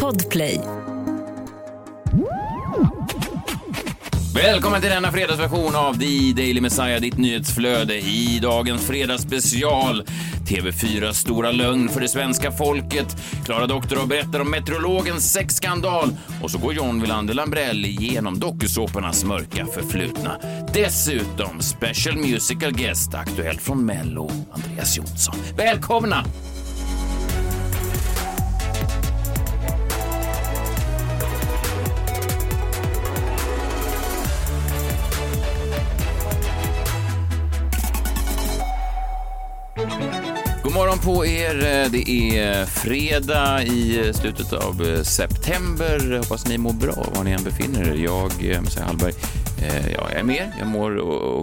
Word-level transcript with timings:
Podplay. 0.00 0.60
Välkommen 4.34 4.80
till 4.80 4.90
denna 4.90 5.12
fredagsversion 5.12 5.76
av 5.76 5.94
The 5.94 6.32
Daily 6.32 6.60
Messiah, 6.60 7.00
ditt 7.00 7.18
nyhetsflöde. 7.18 7.98
I 7.98 8.38
dagens 8.42 8.86
fredagsspecial 8.86 10.04
TV4 10.46 11.12
stora 11.12 11.50
lögn 11.50 11.88
för 11.88 12.00
det 12.00 12.08
svenska 12.08 12.52
folket. 12.52 13.16
Klara 13.44 13.66
Doktorov 13.66 14.08
berättar 14.08 14.40
om 14.40 14.50
meteorologens 14.50 15.32
sexskandal. 15.32 16.16
Och 16.42 16.50
så 16.50 16.58
går 16.58 16.74
John 16.74 17.00
Wilander 17.00 17.34
Lambrell 17.34 17.84
igenom 17.84 18.38
dokusåpornas 18.38 19.24
mörka 19.24 19.66
förflutna. 19.66 20.36
Dessutom 20.74 21.60
special 21.60 22.16
musical 22.16 22.72
guest, 22.72 23.14
aktuellt 23.14 23.62
från 23.62 23.86
Mello, 23.86 24.30
Andreas 24.52 24.96
Jonsson. 24.96 25.36
Välkomna! 25.56 26.24
Morgon 40.92 41.14
på 41.14 41.26
er. 41.26 41.88
Det 41.88 42.36
är 42.38 42.66
fredag 42.66 43.62
i 43.62 44.12
slutet 44.14 44.52
av 44.52 45.02
september. 45.02 46.18
Hoppas 46.18 46.48
ni 46.48 46.58
mår 46.58 46.72
bra 46.72 47.06
var 47.14 47.24
ni 47.24 47.30
än 47.30 47.44
befinner 47.44 47.88
er. 47.88 47.94
Jag, 47.94 48.50
eh, 48.50 48.62
Messiah 48.62 48.86
Hallberg, 48.86 49.12
eh, 49.62 49.92
ja, 49.92 50.08
jag 50.10 50.20
är 50.20 50.24
med. 50.24 50.52
Jag 50.58 50.68
mår 50.68 50.98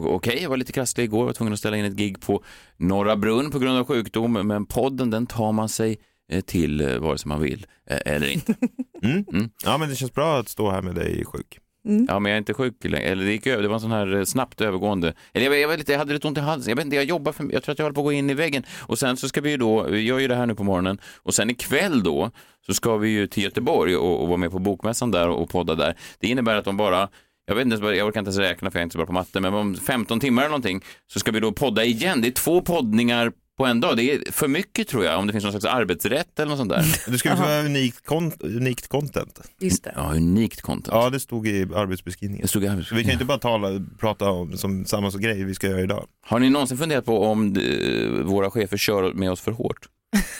okej. 0.07 0.39
Jag 0.41 0.49
var 0.49 0.57
lite 0.57 0.71
krasslig 0.71 1.03
igår. 1.03 1.25
var 1.25 1.33
tvungen 1.33 1.53
att 1.53 1.59
ställa 1.59 1.77
in 1.77 1.85
ett 1.85 1.93
gig 1.93 2.21
på 2.21 2.43
Norra 2.77 3.15
Brunn 3.15 3.51
på 3.51 3.59
grund 3.59 3.77
av 3.77 3.85
sjukdom. 3.85 4.33
Men 4.33 4.65
podden, 4.65 5.09
den 5.09 5.27
tar 5.27 5.51
man 5.51 5.69
sig 5.69 5.97
eh, 6.31 6.41
till 6.41 6.81
eh, 6.81 6.97
vare 6.97 7.17
sig 7.17 7.29
man 7.29 7.41
vill 7.41 7.67
eh, 7.89 8.13
eller 8.13 8.27
inte. 8.27 8.55
Mm. 9.03 9.49
Ja, 9.65 9.77
men 9.77 9.89
det 9.89 9.95
känns 9.95 10.13
bra 10.13 10.39
att 10.39 10.49
stå 10.49 10.71
här 10.71 10.81
med 10.81 10.95
dig 10.95 11.25
sjuk. 11.25 11.59
Mm. 11.85 12.05
Ja, 12.09 12.19
men 12.19 12.29
jag 12.29 12.35
är 12.35 12.39
inte 12.39 12.53
sjuk 12.53 12.73
längre. 12.83 13.07
Eller 13.07 13.25
det 13.25 13.31
gick 13.31 13.47
över. 13.47 13.61
Det 13.63 13.67
var 13.67 13.75
en 13.75 13.81
sån 13.81 13.91
här 13.91 14.15
eh, 14.15 14.23
snabbt 14.23 14.61
övergående. 14.61 15.13
Eller 15.33 15.45
jag, 15.45 15.51
var- 15.51 15.57
jag, 15.57 15.67
var 15.67 15.77
lite, 15.77 15.91
jag 15.91 15.99
hade 15.99 16.13
lite 16.13 16.27
ont 16.27 16.37
i 16.37 16.41
halsen. 16.41 16.69
Jag 16.69 16.75
vet 16.75 16.85
inte, 16.85 16.95
jag 16.95 17.05
jobbar 17.05 17.31
för 17.31 17.53
Jag 17.53 17.63
tror 17.63 17.73
att 17.73 17.79
jag 17.79 17.85
håller 17.85 17.93
på 17.95 18.01
att 18.01 18.05
gå 18.05 18.11
in 18.11 18.29
i 18.29 18.33
väggen. 18.33 18.63
Och 18.79 18.99
sen 18.99 19.17
så 19.17 19.29
ska 19.29 19.41
vi 19.41 19.49
ju 19.49 19.57
då, 19.57 19.83
vi 19.83 20.01
gör 20.01 20.19
ju 20.19 20.27
det 20.27 20.35
här 20.35 20.45
nu 20.45 20.55
på 20.55 20.63
morgonen. 20.63 20.97
Och 21.23 21.33
sen 21.33 21.49
ikväll 21.49 22.03
då 22.03 22.31
så 22.65 22.73
ska 22.73 22.97
vi 22.97 23.09
ju 23.09 23.27
till 23.27 23.43
Göteborg 23.43 23.95
och, 23.95 24.21
och 24.21 24.27
vara 24.27 24.37
med 24.37 24.51
på 24.51 24.59
bokmässan 24.59 25.11
där 25.11 25.29
och 25.29 25.49
podda 25.49 25.75
där. 25.75 25.95
Det 26.19 26.27
innebär 26.27 26.55
att 26.55 26.65
de 26.65 26.77
bara 26.77 27.09
jag 27.45 27.55
vet 27.55 27.65
inte, 27.65 27.75
jag 27.85 28.07
orkar 28.07 28.19
inte 28.19 28.29
ens 28.29 28.37
räkna 28.37 28.71
för 28.71 28.79
jag 28.79 28.81
är 28.81 28.83
inte 28.83 28.93
så 28.93 28.97
bra 28.97 29.05
på 29.05 29.13
matte, 29.13 29.39
men 29.39 29.53
om 29.53 29.75
15 29.75 30.19
timmar 30.19 30.41
eller 30.41 30.49
någonting 30.49 30.81
så 31.07 31.19
ska 31.19 31.31
vi 31.31 31.39
då 31.39 31.51
podda 31.51 31.83
igen. 31.83 32.21
Det 32.21 32.27
är 32.27 32.31
två 32.31 32.61
poddningar 32.61 33.31
på 33.59 33.65
en 33.65 33.79
dag. 33.79 33.97
Det 33.97 34.03
är 34.13 34.31
för 34.31 34.47
mycket 34.47 34.87
tror 34.87 35.05
jag, 35.05 35.19
om 35.19 35.27
det 35.27 35.33
finns 35.33 35.43
någon 35.43 35.53
slags 35.53 35.65
arbetsrätt 35.75 36.39
eller 36.39 36.49
något 36.49 36.57
sånt 36.57 36.69
där. 36.69 37.11
Du 37.11 37.17
ska 37.17 37.35
få 37.35 37.43
unikt, 37.65 38.05
kon- 38.05 38.31
unikt 38.39 38.87
content. 38.87 39.39
Just 39.59 39.83
det. 39.83 39.93
Ja, 39.95 40.11
unikt 40.15 40.61
content. 40.61 40.87
Ja, 40.91 41.09
det 41.09 41.19
stod 41.19 41.47
i 41.47 41.61
arbetsbeskrivningen. 41.75 42.41
Det 42.41 42.47
stod 42.47 42.63
i 42.63 42.65
Så 42.65 42.67
vi 42.67 42.67
kan 42.67 42.73
arbetsbeskrivningen. 42.77 43.13
inte 43.13 43.25
bara 43.25 43.37
tala, 43.37 43.85
prata 43.99 44.29
om 44.29 44.57
som 44.57 44.85
samma 44.85 45.09
grej 45.09 45.43
vi 45.43 45.55
ska 45.55 45.67
göra 45.67 45.81
idag. 45.81 46.05
Har 46.27 46.39
ni 46.39 46.49
någonsin 46.49 46.77
funderat 46.77 47.05
på 47.05 47.23
om 47.23 47.55
eh, 47.57 48.09
våra 48.25 48.51
chefer 48.51 48.77
kör 48.77 49.13
med 49.13 49.31
oss 49.31 49.41
för 49.41 49.51
hårt? 49.51 49.85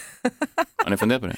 Har 0.84 0.92
ni 0.92 0.98
funderat 0.98 1.22
på 1.22 1.28
det? 1.28 1.36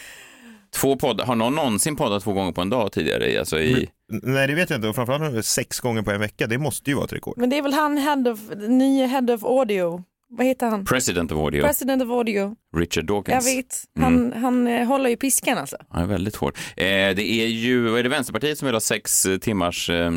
Två 0.76 0.96
poddar, 0.96 1.26
har 1.26 1.36
någon 1.36 1.56
någonsin 1.56 1.96
poddat 1.96 2.24
två 2.24 2.34
gånger 2.34 2.52
på 2.52 2.62
en 2.62 2.70
dag 2.70 2.92
tidigare? 2.92 3.40
Alltså 3.40 3.60
i... 3.60 3.90
Nej, 4.24 4.48
det 4.48 4.54
vet 4.56 4.70
jag 4.70 4.78
inte. 4.78 4.88
Och 4.88 4.96
framförallt 4.96 5.46
sex 5.46 5.80
gånger 5.80 6.02
på 6.02 6.12
en 6.12 6.20
vecka. 6.20 6.48
Det 6.48 6.58
måste 6.58 6.90
ju 6.90 6.96
vara 6.96 7.06
ett 7.06 7.14
rekord. 7.14 7.34
Men 7.38 7.50
det 7.50 7.58
är 7.58 7.62
väl 7.62 7.74
han, 7.74 7.98
head 7.98 8.32
of, 8.32 8.40
nya 8.70 9.06
head 9.08 9.34
of 9.34 9.44
audio. 9.44 10.04
Vad 10.38 10.46
heter 10.48 10.68
han? 10.68 10.86
President 10.86 11.32
of 11.32 11.38
Audio, 11.38 11.62
President 11.64 12.04
of 12.04 12.10
audio. 12.10 12.56
Richard 12.78 13.04
Jag 13.10 13.24
Dawkins. 13.26 13.48
vet. 13.48 13.84
Han, 14.00 14.34
han 14.34 14.68
eh, 14.68 14.88
håller 14.88 15.10
ju 15.10 15.18
piskan 15.18 15.58
alltså. 15.58 15.78
Han 15.90 16.04
är 16.04 16.08
väldigt 16.08 16.36
hård. 16.36 16.58
Eh, 16.78 16.84
det 16.86 17.24
är 17.32 17.48
ju, 17.48 17.98
är 17.98 18.04
det 18.04 18.10
Vänsterpartiet 18.10 18.58
som 18.58 18.66
vill 18.66 18.76
ha 18.76 18.80
sex 18.80 19.26
eh, 19.26 19.38
timmars 19.38 19.90
eh, 19.90 20.12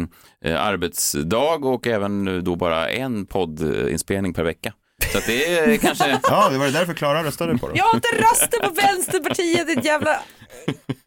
eh, 0.44 0.62
arbetsdag 0.64 1.54
och 1.64 1.86
även 1.86 2.24
nu 2.24 2.40
då 2.40 2.56
bara 2.56 2.88
en 2.88 3.26
poddinspelning 3.26 4.34
per 4.34 4.44
vecka. 4.44 4.72
Så 5.12 5.18
att 5.18 5.26
det 5.26 5.58
är 5.58 5.76
kanske... 5.82 6.18
Ja, 6.22 6.48
det 6.50 6.58
var 6.58 6.66
det 6.66 6.72
därför 6.72 6.94
Klara 6.94 7.24
röstade 7.24 7.58
på 7.58 7.66
dem. 7.68 7.76
Jag 7.76 7.84
har 7.84 7.94
inte 7.94 8.08
röstat 8.18 8.60
på 8.68 8.74
Vänsterpartiet, 8.74 9.66
ditt 9.66 9.84
jävla 9.84 10.20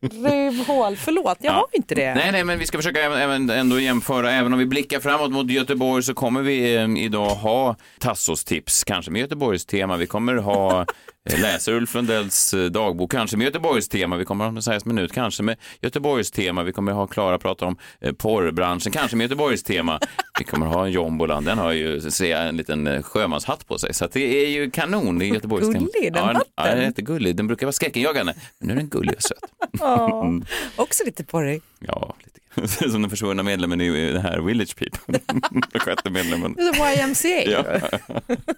rövhål. 0.01 0.95
Förlåt, 0.97 1.37
jag 1.41 1.51
Ja. 1.51 1.55
har 1.55 1.67
inte 1.71 1.95
det. 1.95 2.13
Nej, 2.15 2.31
nej, 2.31 2.43
men 2.43 2.59
vi 2.59 2.65
ska 2.65 2.77
försöka 2.77 3.01
även, 3.01 3.49
ändå 3.49 3.79
jämföra. 3.79 4.31
Även 4.31 4.53
om 4.53 4.59
vi 4.59 4.65
blickar 4.65 4.99
framåt 4.99 5.31
mot 5.31 5.51
Göteborg 5.51 6.03
så 6.03 6.13
kommer 6.13 6.41
vi 6.41 6.75
eh, 6.75 6.97
idag 6.97 7.29
ha 7.29 7.75
Tassos 7.99 8.43
tips, 8.43 8.83
kanske 8.83 9.11
med 9.11 9.19
Göteborgs 9.21 9.65
tema. 9.65 9.97
Vi 9.97 10.07
kommer 10.07 10.35
ha 10.35 10.85
eh, 11.33 11.41
läsa 11.41 11.71
Ulf 11.71 11.95
Lundells 11.95 12.53
eh, 12.53 12.65
dagbok, 12.65 13.11
kanske 13.11 13.37
med 13.37 13.45
Göteborgs 13.45 13.89
tema. 13.89 14.17
Vi 14.17 14.25
kommer 14.25 14.45
ha 14.45 14.51
Messiahs 14.51 14.85
minut, 14.85 15.13
kanske 15.13 15.43
med 15.43 15.57
Göteborgs 15.81 16.31
tema. 16.31 16.63
Vi 16.63 16.73
kommer 16.73 16.91
ha 16.91 17.07
Klara 17.07 17.37
prata 17.37 17.65
om 17.65 17.77
eh, 18.01 18.13
porrbranschen, 18.13 18.91
kanske 18.91 19.17
med 19.17 19.25
Göteborgs 19.25 19.63
tema. 19.63 19.99
Vi 20.39 20.45
kommer 20.45 20.65
ha 20.65 20.85
en 20.85 20.91
jombolan, 20.91 21.43
den 21.43 21.57
har 21.57 21.71
ju 21.71 22.01
ser 22.01 22.31
jag, 22.31 22.47
en 22.47 22.57
liten 22.57 23.03
sjömanshatt 23.03 23.67
på 23.67 23.77
sig. 23.77 23.93
Så 23.93 24.05
att 24.05 24.11
det 24.11 24.45
är 24.45 24.49
ju 24.49 24.71
kanon, 24.71 25.19
det 25.19 25.25
är 25.25 25.27
Göteborgs 25.27 25.73
tema. 25.73 25.87
Gullig, 25.93 26.13
den 26.13 26.23
ja, 26.23 26.25
hatten. 26.25 26.41
Ja, 26.55 26.63
den 26.63 26.77
är 26.77 26.83
jättegullig. 26.83 27.35
Den 27.35 27.47
brukar 27.47 27.65
vara 27.65 27.73
skräckenjagande, 27.73 28.33
men 28.59 28.67
nu 28.67 28.73
är 28.73 28.77
den 28.77 28.89
gullig 28.89 29.15
och 29.15 29.23
söt. 29.23 29.51
Ja. 29.79 30.33
Också 30.75 31.03
lite 31.05 31.23
porrig. 31.23 31.61
Ja, 31.79 32.15
lite. 32.23 32.39
Som 32.91 33.01
den 33.01 33.09
försvunna 33.09 33.43
medlemmen 33.43 33.81
i 33.81 34.13
det 34.13 34.19
här 34.19 34.39
Village 34.39 34.75
People. 34.75 35.19
Den 35.71 35.81
sjätte 35.81 36.09
medlemmen. 36.09 36.55
Som 36.55 36.87
YMCA. 36.87 37.51
Ja. 37.51 37.63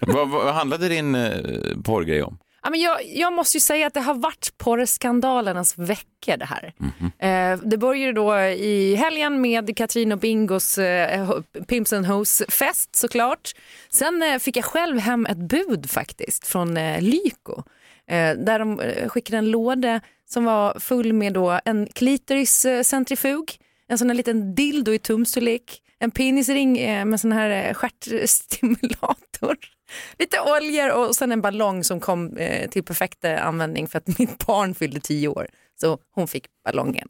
vad, 0.00 0.28
vad 0.28 0.54
handlade 0.54 0.88
din 0.88 1.14
eh, 1.14 1.30
porrgrej 1.84 2.22
om? 2.22 2.38
Ja, 2.62 2.70
men 2.70 2.80
jag, 2.80 2.98
jag 3.06 3.32
måste 3.32 3.56
ju 3.56 3.60
säga 3.60 3.86
att 3.86 3.94
det 3.94 4.00
har 4.00 4.14
varit 4.14 4.52
porrskandalernas 4.58 5.78
vecka 5.78 6.36
det 6.36 6.44
här. 6.44 6.72
Eh, 7.18 7.58
det 7.62 7.78
började 7.78 8.12
då 8.12 8.38
i 8.40 8.94
helgen 8.94 9.40
med 9.40 9.76
Katrin 9.76 10.12
och 10.12 10.18
Bingos 10.18 10.78
eh, 10.78 11.40
Pimps 11.68 11.92
and 11.92 12.06
Hoes-fest 12.06 12.96
såklart. 12.96 13.52
Sen 13.90 14.22
eh, 14.22 14.38
fick 14.38 14.56
jag 14.56 14.64
själv 14.64 14.98
hem 14.98 15.26
ett 15.26 15.38
bud 15.38 15.90
faktiskt 15.90 16.46
från 16.46 16.76
eh, 16.76 17.00
Lyko. 17.00 17.62
Eh, 18.06 18.34
där 18.36 18.58
de 18.58 18.80
eh, 18.80 19.08
skickade 19.08 19.38
en 19.38 19.50
låda 19.50 20.00
som 20.28 20.44
var 20.44 20.78
full 20.80 21.12
med 21.12 21.32
då 21.32 21.60
en 21.64 21.86
klitoriscentrifug, 21.86 23.52
en 23.90 23.98
sån 23.98 24.08
här 24.08 24.14
liten 24.14 24.54
dildo 24.54 24.92
i 24.92 24.98
tumstorlek, 24.98 25.82
en 25.98 26.10
penisring 26.10 26.78
eh, 26.78 27.04
med 27.04 27.20
sån 27.20 27.32
här 27.32 27.68
eh, 27.68 27.74
stjärtstimulator, 27.74 29.56
lite 30.18 30.40
oljor 30.40 30.90
och 30.90 31.16
sen 31.16 31.32
en 31.32 31.40
ballong 31.40 31.84
som 31.84 32.00
kom 32.00 32.36
eh, 32.36 32.70
till 32.70 32.84
perfekt 32.84 33.24
användning 33.24 33.88
för 33.88 33.98
att 33.98 34.18
mitt 34.18 34.46
barn 34.46 34.74
fyllde 34.74 35.00
tio 35.00 35.28
år. 35.28 35.48
Så 35.80 35.98
hon 36.14 36.28
fick 36.28 36.44
ballongen. 36.64 37.08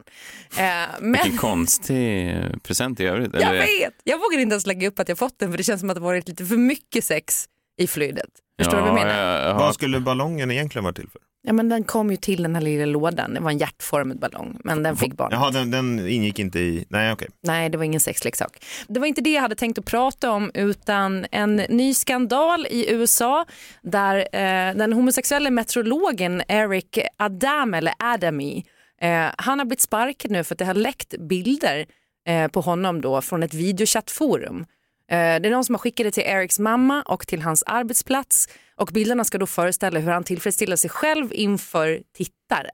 Men... 1.01 1.13
Vilken 1.13 1.37
konstig 1.39 2.37
present 2.63 3.01
i 3.01 3.05
övrigt. 3.05 3.31
Jag 3.33 3.43
Eller- 3.43 3.61
vet, 3.61 3.95
jag 4.05 4.19
vågar 4.19 4.39
inte 4.39 4.53
ens 4.53 4.67
lägga 4.67 4.89
upp 4.89 4.99
att 4.99 5.09
jag 5.09 5.19
fått 5.19 5.39
den 5.39 5.51
för 5.51 5.59
det 5.59 5.65
känns 5.65 5.81
som 5.81 5.91
att 5.91 5.97
det 5.97 6.01
varit 6.01 6.29
lite 6.29 6.47
för 6.47 6.57
mycket 6.57 7.05
sex 7.05 7.49
i 7.81 7.87
flydet. 7.87 8.31
Förstår 8.65 8.77
du 8.77 8.83
vad 8.83 8.89
jag 8.89 8.95
menar? 8.95 9.43
Ja, 9.43 9.49
ja, 9.49 9.55
Vad 9.59 9.75
skulle 9.75 10.01
ballongen 10.01 10.51
egentligen 10.51 10.85
vara 10.85 10.95
till 10.95 11.09
för? 11.09 11.21
Ja 11.43 11.53
men 11.53 11.69
den 11.69 11.85
kom 11.85 12.11
ju 12.11 12.17
till 12.17 12.43
den 12.43 12.55
här 12.55 12.63
lilla 12.63 12.87
lådan, 12.87 13.35
det 13.35 13.41
var 13.41 13.51
en 13.51 13.59
hjärtformad 13.59 14.19
ballong 14.19 14.61
men 14.65 14.83
den 14.83 14.97
fick 14.97 15.15
barnet. 15.15 15.33
Jaha, 15.33 15.51
den, 15.51 15.71
den 15.71 16.09
ingick 16.09 16.39
inte 16.39 16.59
i... 16.59 16.85
Nej, 16.89 17.13
okej. 17.13 17.29
Nej 17.43 17.69
det 17.69 17.79
var 17.79 17.85
ingen 17.85 18.01
sexleksak. 18.01 18.65
Det 18.89 19.01
var 19.01 19.07
inte 19.07 19.21
det 19.21 19.31
jag 19.31 19.43
hade 19.43 19.55
tänkt 19.55 19.79
att 19.79 19.85
prata 19.85 20.31
om 20.31 20.51
utan 20.55 21.27
en 21.31 21.57
ny 21.57 21.95
skandal 21.95 22.67
i 22.71 22.93
USA 22.93 23.47
där 23.83 24.17
eh, 24.17 24.77
den 24.77 24.93
homosexuella 24.93 25.51
meteorologen 25.51 26.43
Eric 26.49 26.99
Adam 27.17 27.75
eller 27.75 27.93
Adamy 27.99 28.65
eh, 29.01 29.27
han 29.39 29.59
har 29.59 29.67
blivit 29.67 29.81
sparkad 29.81 30.31
nu 30.31 30.45
för 30.45 30.55
att 30.55 30.59
det 30.59 30.65
har 30.65 30.75
läckt 30.75 31.15
bilder 31.19 31.87
eh, 32.29 32.49
på 32.49 32.61
honom 32.61 33.01
då 33.01 33.21
från 33.21 33.43
ett 33.43 33.55
videochattforum. 33.55 34.67
Eh, 35.11 35.17
Det 35.41 35.49
är 35.49 35.51
någon 35.51 35.65
som 35.65 35.75
har 35.75 35.79
skickat 35.81 36.05
det 36.05 36.11
till 36.11 36.23
Erics 36.27 36.59
mamma 36.59 37.03
och 37.03 37.27
till 37.27 37.43
hans 37.43 37.63
arbetsplats 37.67 38.49
och 38.77 38.89
bilderna 38.93 39.25
ska 39.25 39.39
då 39.39 39.47
föreställa 39.47 40.01
hur 40.01 40.11
han 40.13 40.25
tillfredsställer 40.25 40.77
sig 40.77 40.91
själv 40.91 41.29
inför 41.33 42.01
tittare. 42.17 42.71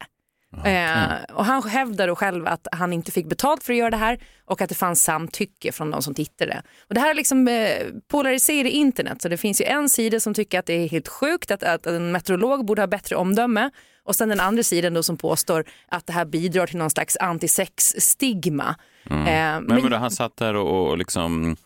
Eh, 0.64 1.34
och 1.34 1.44
han 1.44 1.62
hävdar 1.62 2.06
då 2.08 2.16
själv 2.16 2.46
att 2.46 2.66
han 2.72 2.92
inte 2.92 3.12
fick 3.12 3.26
betalt 3.26 3.64
för 3.64 3.72
att 3.72 3.78
göra 3.78 3.90
det 3.90 3.96
här 3.96 4.18
och 4.44 4.60
att 4.60 4.68
det 4.68 4.74
fanns 4.74 5.02
samtycke 5.02 5.72
från 5.72 5.90
de 5.90 6.02
som 6.02 6.14
tittade. 6.14 6.62
Och 6.88 6.94
det 6.94 7.00
här 7.00 7.10
är 7.10 7.14
liksom 7.14 7.48
eh, 7.48 7.86
polariserat 8.08 8.72
internet 8.72 9.22
så 9.22 9.28
det 9.28 9.36
finns 9.36 9.60
ju 9.60 9.64
en 9.64 9.88
sida 9.88 10.20
som 10.20 10.34
tycker 10.34 10.58
att 10.58 10.66
det 10.66 10.72
är 10.74 10.88
helt 10.88 11.08
sjukt 11.08 11.50
att, 11.50 11.62
att 11.62 11.86
en 11.86 12.12
meteorolog 12.12 12.64
borde 12.66 12.82
ha 12.82 12.86
bättre 12.86 13.16
omdöme 13.16 13.70
och 14.04 14.16
sen 14.16 14.28
den 14.28 14.40
andra 14.40 14.62
sidan 14.62 14.94
då 14.94 15.02
som 15.02 15.16
påstår 15.16 15.64
att 15.88 16.06
det 16.06 16.12
här 16.12 16.24
bidrar 16.24 16.66
till 16.66 16.76
någon 16.78 16.90
slags 16.90 17.16
antisex-stigma. 17.16 18.76
Eh, 19.10 19.14
Men, 19.16 19.64
men 19.64 19.90
då, 19.90 19.96
han 19.96 20.10
satt 20.10 20.36
där 20.36 20.54
och, 20.56 20.90
och 20.90 20.98
liksom 20.98 21.56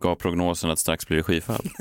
gav 0.00 0.14
prognosen 0.14 0.70
att 0.70 0.78
strax 0.78 1.06
blir 1.06 1.16
det 1.16 1.22
skyfall. 1.22 1.70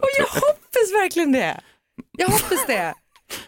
Och 0.00 0.08
jag 0.18 0.26
hoppas 0.26 0.92
verkligen 1.02 1.32
det. 1.32 1.60
Jag 2.18 2.28
hoppas 2.28 2.66
det. 2.66 2.94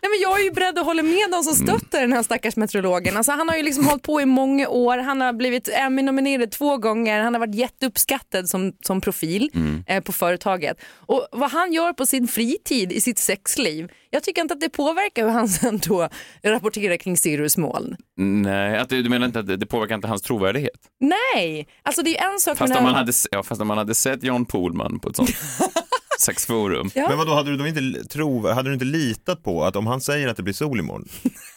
Nej, 0.02 0.10
men 0.10 0.20
jag 0.22 0.40
är 0.40 0.44
ju 0.44 0.50
beredd 0.50 0.78
att 0.78 0.84
hålla 0.84 1.02
med 1.02 1.30
de 1.30 1.42
som 1.42 1.54
Mm. 1.64 1.78
stöttar 1.78 2.00
den 2.00 2.12
här 2.12 2.22
stackars 2.22 2.56
meteorologen. 2.56 3.16
Alltså, 3.16 3.32
han 3.32 3.48
har 3.48 3.56
ju 3.56 3.62
liksom 3.62 3.86
hållit 3.86 4.02
på 4.02 4.20
i 4.20 4.26
många 4.26 4.68
år, 4.68 4.98
han 4.98 5.20
har 5.20 5.32
blivit 5.32 5.68
Emmy-nominerad 5.68 6.50
två 6.50 6.76
gånger, 6.76 7.20
han 7.20 7.34
har 7.34 7.40
varit 7.40 7.54
jätteuppskattad 7.54 8.48
som, 8.48 8.72
som 8.82 9.00
profil 9.00 9.50
Mm. 9.54 9.84
eh, 9.86 10.02
på 10.02 10.12
företaget. 10.12 10.76
Och 10.96 11.28
vad 11.32 11.50
han 11.50 11.72
gör 11.72 11.92
på 11.92 12.06
sin 12.06 12.28
fritid 12.28 12.92
i 12.92 13.00
sitt 13.00 13.18
sexliv, 13.18 13.88
jag 14.10 14.22
tycker 14.22 14.42
inte 14.42 14.54
att 14.54 14.60
det 14.60 14.68
påverkar 14.68 15.24
hur 15.24 15.30
han 15.32 15.48
sen 15.48 15.78
då 15.88 16.08
rapporterar 16.42 16.96
kring 16.96 17.16
Sirius 17.16 17.56
moln. 17.56 17.96
Nej, 18.16 18.78
att 18.78 18.88
du, 18.88 19.08
menar 19.08 19.26
inte 19.26 19.38
att 19.40 19.60
det, 19.60 19.66
påverkar 19.66 19.94
inte 19.94 20.08
hans 20.08 20.22
trovärdighet? 20.22 20.70
Nej, 21.00 21.68
alltså 21.82 22.02
det 22.02 22.18
är 22.18 22.32
en 22.32 22.40
sak 22.40 22.58
Fast 22.58 22.76
om, 22.76 22.82
man 22.82 22.94
hade, 22.94 23.12
ja, 23.30 23.42
fast 23.42 23.60
om 23.60 23.68
man 23.68 23.78
hade 23.78 23.94
sett 23.94 24.22
John 24.24 24.44
Pohlman 24.46 25.00
på 25.00 25.08
ett 25.08 25.16
sånt 25.16 25.30
sexforum. 26.20 26.90
Ja. 26.94 27.08
Men 27.08 27.18
vad 27.18 27.26
då 27.26 27.34
hade 27.34 27.50
du 27.50 27.56
då 27.56 27.66
inte, 27.66 28.04
tro, 28.08 28.48
hade 28.48 28.68
du 28.70 28.72
inte 28.74 28.84
litat 28.84 29.42
på 29.44 29.64
att 29.64 29.76
om 29.76 29.86
han 29.86 30.00
säger 30.00 30.28
att 30.28 30.36
det 30.36 30.42
blir 30.42 30.54
sol 30.54 30.78
imorgon, 30.78 31.08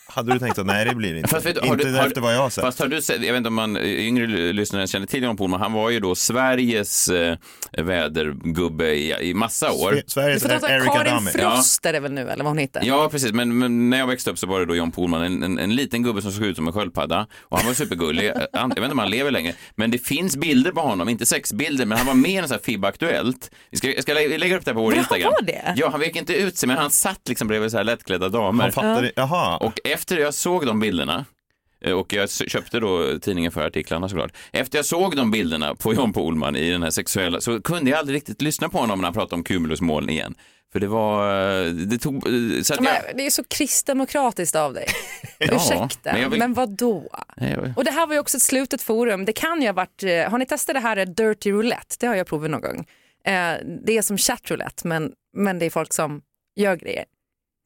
hade 0.07 0.33
du 0.33 0.39
tänkt 0.39 0.59
att 0.59 0.65
nej 0.65 0.85
det 0.85 0.95
blir 0.95 1.11
det 1.13 1.17
inte? 1.19 1.29
Fast 1.29 1.45
vet 1.45 1.57
har 1.57 1.67
inte 1.67 1.87
du- 1.87 1.95
har- 1.97 2.07
efter 2.07 2.21
vad 2.21 2.33
jag 2.35 2.39
har 2.41 2.49
sett. 2.49 2.63
Fast 2.63 2.79
har 2.79 2.87
du 2.87 3.01
sett, 3.01 3.15
jag 3.23 3.33
vet 3.33 3.37
inte 3.37 3.47
om 3.47 3.53
man, 3.53 3.77
yngre 3.77 4.27
lyssnare 4.53 4.87
känner 4.87 5.07
till 5.07 5.23
John 5.23 5.37
Pohlman, 5.37 5.59
han 5.61 5.73
var 5.73 5.89
ju 5.89 5.99
då 5.99 6.15
Sveriges 6.15 7.07
eh, 7.09 7.37
vädergubbe 7.77 8.93
i, 8.95 9.29
i 9.29 9.33
massa 9.33 9.71
år. 9.71 9.91
Sve- 9.91 10.03
Sveriges 10.07 10.43
får 10.43 10.49
ta 10.49 10.69
Eric 10.69 10.85
Karin. 10.85 11.27
Frost 11.27 11.85
är 11.85 11.93
det 11.93 11.99
väl 11.99 12.11
nu 12.11 12.21
eller 12.21 12.43
vad 12.43 12.51
hon 12.51 12.57
heter? 12.57 12.81
Ja, 12.85 13.09
precis. 13.11 13.31
Men, 13.33 13.57
men 13.57 13.89
när 13.89 13.97
jag 13.99 14.07
växte 14.07 14.31
upp 14.31 14.37
så 14.39 14.47
var 14.47 14.59
det 14.59 14.65
då 14.65 14.75
John 14.75 14.91
Pohlman, 14.91 15.23
en, 15.23 15.43
en, 15.43 15.59
en 15.59 15.75
liten 15.75 16.03
gubbe 16.03 16.21
som 16.21 16.31
såg 16.31 16.43
ut 16.45 16.55
som 16.55 16.67
en 16.67 16.73
sköldpadda. 16.73 17.27
Och 17.41 17.57
han 17.57 17.67
var 17.67 17.73
supergullig. 17.73 18.25
Jag 18.53 18.67
vet 18.67 18.77
inte 18.77 18.91
om 18.91 18.99
han 18.99 19.09
lever 19.09 19.31
längre. 19.31 19.53
Men 19.75 19.91
det 19.91 19.97
finns 19.97 20.37
bilder 20.37 20.71
på 20.71 20.81
honom, 20.81 21.09
inte 21.09 21.25
sexbilder, 21.25 21.85
men 21.85 21.97
han 21.97 22.07
var 22.07 22.13
med 22.13 22.31
i 22.31 22.35
en 22.35 22.47
sån 22.47 22.55
här 22.55 22.61
FIB 22.63 22.85
Aktuellt. 22.85 23.51
Vi 23.71 23.77
ska, 23.77 23.87
jag 23.93 24.03
ska 24.03 24.13
lä- 24.13 24.37
lägga 24.37 24.52
upp 24.55 24.65
det 24.65 24.71
här 24.71 24.75
på 24.75 24.81
vår 24.81 24.89
Men 24.89 24.97
han 24.97 25.03
Instagram. 25.03 25.33
var 25.39 25.41
det? 25.47 25.73
Ja, 25.77 25.89
han 25.89 25.99
vek 25.99 26.15
inte 26.15 26.33
ut 26.35 26.57
sig, 26.57 26.67
men 26.67 26.77
han 26.77 26.91
satt 26.91 27.27
liksom 27.29 27.47
bredvid 27.47 27.71
så 27.71 27.77
här 27.77 27.83
lättklädda 27.83 28.29
damer. 28.29 28.63
Han 28.63 28.71
fattade, 28.71 29.11
jaha. 29.15 29.57
Och 29.57 29.79
efter 29.83 30.17
jag 30.17 30.33
såg 30.33 30.65
de 30.65 30.79
bilderna, 30.79 31.25
eh, 31.85 31.91
och 31.93 32.13
jag 32.13 32.29
köpte 32.29 32.79
då 32.79 33.19
tidningen 33.19 33.51
för 33.51 33.67
artiklarna 33.67 34.09
såklart. 34.09 34.31
Efter 34.51 34.77
jag 34.77 34.85
såg 34.85 35.15
de 35.15 35.31
bilderna 35.31 35.75
på 35.75 35.93
John 35.93 36.13
Pohlman 36.13 36.55
i 36.55 36.71
den 36.71 36.83
här 36.83 36.89
sexuella, 36.89 37.41
så 37.41 37.61
kunde 37.61 37.91
jag 37.91 37.99
aldrig 37.99 38.15
riktigt 38.15 38.41
lyssna 38.41 38.69
på 38.69 38.77
honom 38.77 38.99
när 38.99 39.05
han 39.05 39.13
pratade 39.13 39.35
om 39.35 39.43
cumulusmoln 39.43 40.09
igen. 40.09 40.35
För 40.73 40.79
det 40.79 40.87
var, 40.87 41.27
eh, 41.65 41.65
det 41.71 41.97
tog, 41.97 42.15
eh, 42.15 42.61
så 42.63 42.73
att 42.73 42.79
jag... 42.79 42.83
Men 42.83 43.17
det 43.17 43.25
är 43.25 43.29
så 43.29 43.43
kristdemokratiskt 43.43 44.55
av 44.55 44.73
dig. 44.73 44.85
Ursäkta, 45.39 46.13
men 46.13 46.21
men, 46.21 46.31
vill- 46.31 46.53
vad 46.55 46.69
då? 46.77 47.03
Nej, 47.37 47.51
jag- 47.51 47.73
Och 47.77 47.83
det 47.83 47.91
här 47.91 48.07
var 48.07 48.13
ju 48.13 48.19
också 48.19 48.37
ett 48.37 48.43
slutet 48.43 48.81
forum. 48.81 49.25
Det 49.25 49.33
kan 49.33 49.61
ju 49.61 49.67
ha 49.67 49.73
varit, 49.73 50.03
har 50.31 50.37
ni 50.37 50.45
testat 50.45 50.73
det 50.75 50.79
här 50.79 51.05
Dirty 51.05 51.51
Roulette? 51.51 51.95
Det 51.99 52.07
har 52.07 52.15
jag 52.15 52.27
provat 52.27 52.49
någon 52.49 52.61
gång. 52.61 52.85
Eh, 53.27 53.65
Det 53.85 53.97
är 53.97 54.01
som 54.01 54.17
chatroulette 54.17 54.87
men, 54.87 55.13
men 55.37 55.59
det 55.59 55.65
är 55.65 55.69
folk 55.69 55.93
som 55.93 56.21
gör 56.55 56.75
grejer. 56.75 57.05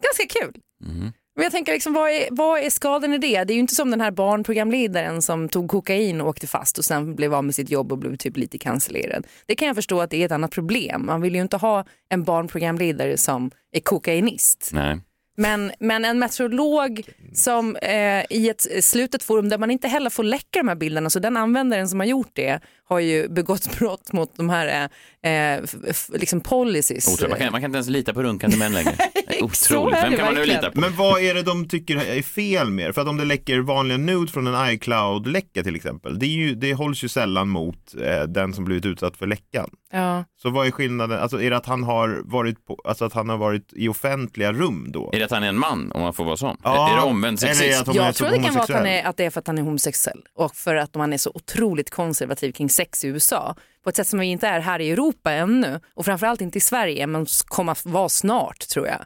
Ganska 0.04 0.40
kul. 0.40 0.62
Mhm. 0.86 1.12
Men 1.36 1.44
jag 1.44 1.52
tänker 1.52 1.74
liksom, 1.74 1.94
vad 1.94 2.12
är, 2.12 2.28
vad 2.32 2.60
är 2.60 2.70
skadan 2.70 3.14
i 3.14 3.18
det? 3.18 3.44
Det 3.44 3.54
är 3.54 3.56
ju 3.56 3.60
inte 3.62 3.76
som 3.76 3.92
den 3.92 4.02
här 4.02 4.12
barnprogramledaren 4.12 5.22
som 5.22 5.50
tog 5.50 5.70
kokain 5.70 6.22
och 6.22 6.28
åkte 6.28 6.48
fast 6.48 6.78
och 6.78 6.86
sen 6.86 7.16
blev 7.16 7.34
av 7.34 7.44
med 7.44 7.56
sitt 7.56 7.70
jobb 7.70 7.92
och 7.92 7.98
blev 7.98 8.16
typ 8.18 8.38
lite 8.38 8.58
cancellerad. 8.58 9.28
Det 9.46 9.56
kan 9.56 9.68
jag 9.68 9.76
förstå 9.76 10.02
att 10.02 10.10
det 10.10 10.22
är 10.22 10.26
ett 10.26 10.32
annat 10.32 10.52
problem. 10.52 11.06
Man 11.06 11.22
vill 11.22 11.36
ju 11.36 11.42
inte 11.42 11.58
ha 11.58 11.86
en 12.10 12.24
barnprogramledare 12.24 13.18
som 13.18 13.52
är 13.72 13.80
kokainist. 13.80 14.70
Nej. 14.74 15.00
Men, 15.40 15.72
men 15.80 16.06
en 16.06 16.20
meteorolog 16.20 17.02
som 17.34 17.76
eh, 17.76 18.24
i 18.30 18.50
ett 18.50 18.84
slutet 18.84 19.24
forum 19.24 19.50
där 19.50 19.58
man 19.58 19.72
inte 19.72 19.88
heller 19.88 20.10
får 20.10 20.24
läcka 20.24 20.60
de 20.60 20.68
här 20.68 20.76
bilderna, 20.76 21.10
så 21.10 21.20
den 21.20 21.38
användaren 21.38 21.90
som 21.90 22.00
har 22.00 22.08
gjort 22.08 22.32
det 22.34 22.60
har 22.90 23.00
ju 23.00 23.28
begått 23.30 23.78
brott 23.80 24.14
mot 24.14 24.36
de 24.36 24.50
här 24.50 24.90
eh, 25.24 25.64
f- 25.88 26.10
liksom 26.14 26.42
policies. 26.42 27.08
Otroligt. 27.08 27.30
Man, 27.30 27.40
kan, 27.40 27.52
man 27.52 27.62
kan 27.62 27.70
inte 27.70 27.76
ens 27.78 27.90
lita 27.90 28.14
på 28.14 28.24
runkande 28.24 28.58
män 28.58 28.74
längre. 28.74 28.96
Otroligt. 29.42 30.04
Vem 30.04 30.16
kan 30.16 30.26
man 30.26 30.34
nu 30.36 30.46
lita 30.46 30.72
på? 30.72 30.80
Men 30.80 30.96
vad 30.96 31.22
är 31.22 31.34
det 31.34 31.42
de 31.44 31.68
tycker 31.68 31.96
är 31.96 32.22
fel 32.22 32.70
med 32.70 32.96
För 32.96 33.02
att 33.02 33.08
om 33.08 33.18
det 33.18 33.26
läcker 33.26 33.60
vanliga 33.60 33.98
nudes 33.98 34.32
från 34.34 34.48
en 34.48 34.70
iCloud-läcka 34.70 35.64
till 35.64 35.76
exempel, 35.76 36.20
det, 36.20 36.26
är 36.26 36.30
ju, 36.30 36.56
det 36.56 36.74
hålls 36.74 37.04
ju 37.04 37.08
sällan 37.08 37.50
mot 37.50 37.96
eh, 38.02 38.22
den 38.24 38.54
som 38.54 38.66
blivit 38.66 38.86
utsatt 38.86 39.18
för 39.18 39.28
läckan. 39.28 39.70
Ja. 39.92 40.24
Så 40.42 40.50
vad 40.50 40.68
är 40.68 40.72
skillnaden? 40.72 41.20
Alltså 41.20 41.42
är 41.42 41.50
det 41.50 41.58
att 41.58 41.66
han 41.66 41.84
har 41.84 42.22
varit, 42.26 42.66
på, 42.66 42.82
alltså 42.86 43.06
att 43.06 43.14
han 43.14 43.30
har 43.30 43.38
varit 43.38 43.74
i 43.74 43.88
offentliga 43.88 44.54
rum 44.54 44.86
då? 44.92 45.10
Är 45.14 45.20
det 45.20 45.26
att 45.26 45.32
han 45.32 45.44
är 45.44 45.48
en 45.48 45.60
man, 45.60 45.92
om 45.92 46.02
man 46.02 46.14
får 46.14 46.26
vara 46.26 46.38
sån? 46.38 46.58
Ja, 46.64 46.92
är 46.92 46.96
det 46.96 47.02
omvänd 47.02 47.44
eller 47.44 47.54
sexism? 47.54 47.82
att 47.82 47.88
hon 47.88 47.98
är 47.98 48.06
Jag 48.06 48.16
tror 48.16 48.30
det 48.30 48.36
kan 48.44 48.54
vara 48.54 48.64
att, 48.64 48.70
han 48.70 48.86
är, 48.86 49.04
att 49.04 49.18
det 49.18 49.26
är 49.26 49.30
för 49.30 49.40
att 49.40 49.48
han 49.48 49.58
är 49.58 49.62
homosexuell 49.62 50.22
och 50.36 50.56
för 50.56 50.76
att 50.76 50.96
man 50.96 51.14
är 51.14 51.18
så 51.18 51.32
otroligt 51.34 51.90
konservativ 51.90 52.52
kring 52.52 52.70
sex 52.78 53.04
i 53.04 53.08
USA 53.08 53.56
på 53.84 53.90
ett 53.90 53.96
sätt 53.96 54.08
som 54.08 54.20
vi 54.20 54.26
inte 54.26 54.48
är 54.48 54.60
här 54.60 54.80
i 54.82 54.92
Europa 54.92 55.32
ännu 55.32 55.80
och 55.94 56.06
framförallt 56.06 56.42
inte 56.42 56.58
i 56.58 56.62
Sverige 56.62 57.08
men 57.08 57.26
kommer 57.46 57.72
att 57.72 57.86
vara 57.86 58.10
snart 58.10 58.60
tror 58.68 58.88
jag. 58.88 59.06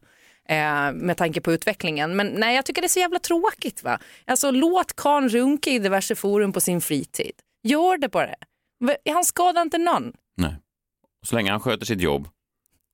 Eh, 0.50 0.92
med 0.94 1.18
tanke 1.18 1.42
på 1.42 1.52
utvecklingen. 1.54 2.16
Men 2.16 2.28
nej, 2.28 2.56
jag 2.56 2.66
tycker 2.66 2.82
det 2.82 2.86
är 2.86 2.90
så 2.90 3.00
jävla 3.00 3.20
tråkigt. 3.20 3.84
va. 3.84 4.00
Alltså 4.28 4.52
låt 4.52 4.94
Karn 4.96 5.30
runka 5.30 5.70
i 5.70 5.80
diverse 5.80 6.16
forum 6.16 6.54
på 6.54 6.60
sin 6.62 6.82
fritid. 6.82 7.32
Gör 7.64 7.98
det 7.98 8.10
bara. 8.10 8.30
Han 9.14 9.24
skadar 9.26 9.62
inte 9.62 9.78
någon. 9.78 10.14
Nej. 10.38 10.56
Så 11.26 11.36
länge 11.36 11.52
han 11.52 11.60
sköter 11.60 11.86
sitt 11.86 12.02
jobb. 12.02 12.28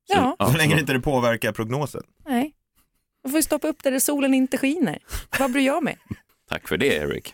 Ja, 0.07 0.35
Så 0.51 0.57
länge 0.57 0.79
inte 0.79 0.93
det 0.93 0.99
påverkar 0.99 1.51
prognosen. 1.51 2.03
nej. 2.25 2.53
Du 3.23 3.29
får 3.31 3.37
ju 3.37 3.43
stoppa 3.43 3.67
upp 3.67 3.83
där 3.83 3.91
det 3.91 3.99
solen 3.99 4.33
inte 4.33 4.57
skiner. 4.57 4.99
Vad 5.39 5.51
bryr 5.51 5.65
jag 5.65 5.83
mig? 5.83 5.97
Tack 6.49 6.67
för 6.67 6.77
det, 6.77 6.87
Erik. 6.95 7.33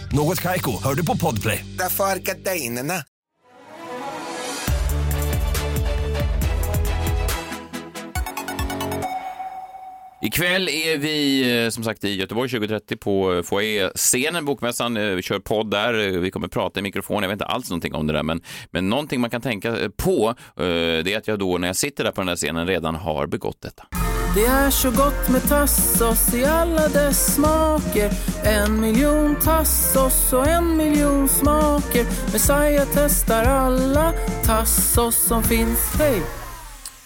Något 0.13 0.41
Kaiko, 0.41 0.83
hör 0.83 0.95
du 0.95 1.05
på 1.05 1.17
Podplay. 1.17 1.65
Därför 1.77 2.03
är 2.03 2.15
gardinerna. 2.19 2.93
Ikväll 10.23 10.69
är 10.69 10.97
vi 10.97 11.63
eh, 11.65 11.69
som 11.69 11.83
sagt 11.83 12.03
i 12.03 12.15
Göteborg 12.15 12.49
2030 12.49 12.97
på 12.97 13.33
eh, 13.33 13.41
Foyer-scenen, 13.43 14.45
Bokmässan. 14.45 14.97
Eh, 14.97 15.03
Vi 15.03 15.21
kör 15.21 15.39
podd 15.39 15.71
där, 15.71 15.93
Eh, 15.93 16.19
vi 16.19 16.31
kommer 16.31 16.47
prata 16.47 16.79
i 16.79 16.83
mikrofon. 16.83 17.23
Jag 17.23 17.29
vet 17.29 17.35
inte 17.35 17.45
alls 17.45 17.69
någonting 17.69 17.93
om 17.93 18.07
det 18.07 18.13
där, 18.13 18.23
men, 18.23 18.41
men 18.71 18.89
någonting 18.89 19.21
man 19.21 19.29
kan 19.29 19.41
tänka 19.41 19.79
eh, 19.79 19.89
på 19.97 20.29
eh, 20.29 20.33
det 21.03 21.13
är 21.13 21.17
att 21.17 21.27
jag 21.27 21.39
då 21.39 21.57
när 21.57 21.67
jag 21.67 21.75
sitter 21.75 22.03
där 22.03 22.11
på 22.11 22.21
den 22.21 22.27
där 22.27 22.35
scenen 22.35 22.67
redan 22.67 22.95
har 22.95 23.27
begått 23.27 23.61
detta. 23.61 23.83
Det 24.35 24.45
är 24.45 24.69
så 24.69 24.91
gott 24.91 25.29
med 25.29 25.43
tassos 25.49 26.33
i 26.33 26.45
alla 26.45 26.87
dess 26.87 27.35
smaker 27.35 28.11
En 28.43 28.81
miljon 28.81 29.35
tassos 29.35 30.33
och 30.33 30.47
en 30.47 30.77
miljon 30.77 31.29
smaker 31.29 32.05
Messiah 32.33 32.87
testar 32.93 33.43
alla 33.43 34.13
tassos 34.45 35.15
som 35.15 35.43
finns, 35.43 35.95
hej! 35.99 36.21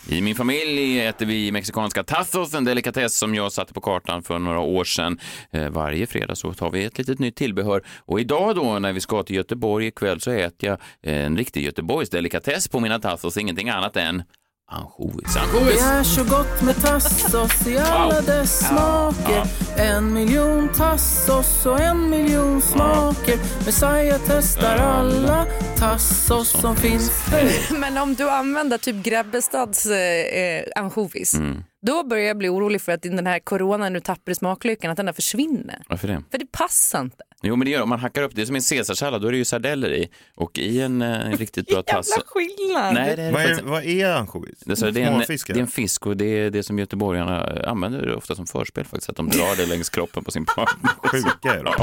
I 0.08 0.22
min 0.22 0.36
familj 0.36 1.01
äter 1.05 1.25
vi 1.25 1.51
mexikanska 1.51 2.03
tassos, 2.03 2.53
en 2.53 2.63
delikatess 2.63 3.17
som 3.17 3.36
jag 3.36 3.51
satte 3.51 3.74
på 3.74 3.82
kartan 3.82 4.24
för 4.24 4.39
några 4.39 4.60
år 4.60 4.84
sedan. 4.84 5.20
Eh, 5.51 5.70
varje 5.70 6.08
fredag 6.08 6.36
så 6.36 6.53
tar 6.53 6.72
vi 6.72 6.86
ett 6.86 6.98
litet 6.98 7.20
nytt 7.20 7.36
tillbehör. 7.36 7.84
Och 8.05 8.20
idag 8.20 8.55
då 8.55 8.79
när 8.79 8.94
vi 8.94 9.01
ska 9.01 9.24
till 9.24 9.36
Göteborg 9.36 9.88
ikväll 9.88 10.22
så 10.22 10.32
äter 10.32 10.70
jag 10.70 10.77
en 11.01 11.38
riktig 11.38 11.65
Göteborgs-delikatess 11.65 12.67
på 12.67 12.79
mina 12.79 13.00
tassos, 13.00 13.38
ingenting 13.38 13.70
annat 13.70 13.98
än 13.98 14.24
ansjovis. 14.67 15.34
Det 15.34 15.79
är 15.79 16.03
så 16.03 16.24
gott 16.24 16.62
med 16.62 16.75
tassos 16.81 17.67
i 17.67 17.77
alla 17.77 18.22
dess 18.22 18.67
smaker 18.67 19.43
En 19.77 20.13
miljon 20.13 20.69
tassos 20.74 21.65
och 21.65 21.79
en 21.79 22.10
miljon 22.10 22.62
smaker 22.62 23.38
Messiah 23.65 24.19
testar 24.27 24.75
alla 24.77 25.45
tassos 25.77 26.50
som 26.50 26.75
finns! 26.75 27.12
Men 27.79 27.98
om 27.98 28.15
du 28.15 28.29
använder 28.29 28.77
typ 28.77 28.95
Grebbestads 29.03 29.86
eh, 29.86 30.41
eh, 30.41 30.63
ansjovis, 30.75 31.34
Mm. 31.34 31.63
då 31.86 32.03
börjar 32.03 32.25
jag 32.25 32.38
bli 32.38 32.50
orolig 32.50 32.81
för 32.81 32.91
att 32.91 33.01
den 33.01 33.27
här 33.27 33.39
coronan 33.39 33.93
nu 33.93 34.00
tappar 34.00 34.31
i 34.31 34.36
smaklyckan, 34.36 34.91
att 34.91 34.98
den 34.98 35.05
där 35.05 35.13
försvinner. 35.13 35.84
Varför 35.89 36.07
det? 36.07 36.24
För 36.31 36.38
det 36.38 36.51
passar 36.51 37.01
inte. 37.01 37.24
Jo, 37.47 37.55
men 37.55 37.65
det 37.65 37.71
gör 37.71 37.81
Om 37.81 37.89
man 37.89 37.99
hackar 37.99 38.23
upp 38.23 38.31
det 38.35 38.41
är 38.41 38.45
som 38.45 38.55
en 38.55 38.61
caesarsallad, 38.61 39.21
då 39.21 39.27
är 39.27 39.31
det 39.31 39.37
ju 39.37 39.45
sardeller 39.45 39.93
i. 39.93 40.09
Och 40.35 40.59
i 40.59 40.81
en 40.81 41.01
eh, 41.01 41.37
riktigt 41.37 41.67
bra 41.67 41.81
tass... 41.81 42.09
Jävla 42.17 42.23
skillnad. 42.25 42.93
Nej, 42.93 43.15
det 43.15 43.21
är 43.21 43.25
det 43.25 43.31
Vad 43.31 43.43
är, 43.43 43.61
vad 43.63 43.83
är 43.83 44.11
ansjovis? 44.11 44.59
Det, 44.59 44.75
så 44.75 44.89
det, 44.89 45.01
är 45.01 45.07
en, 45.11 45.19
det 45.19 45.49
är 45.49 45.57
en 45.57 45.67
fisk 45.67 46.05
och 46.05 46.17
det 46.17 46.25
är 46.25 46.49
det 46.49 46.63
som 46.63 46.79
göteborgarna 46.79 47.63
använder 47.67 48.15
ofta 48.15 48.35
som 48.35 48.47
förspel 48.47 48.85
faktiskt, 48.85 49.09
att 49.09 49.15
de 49.15 49.29
drar 49.29 49.55
det 49.57 49.65
längs 49.65 49.89
kroppen 49.89 50.23
på 50.23 50.31
sin 50.31 50.45
partner. 50.45 50.91
Sjuka 51.03 51.59
är 51.59 51.63
de. 51.63 51.73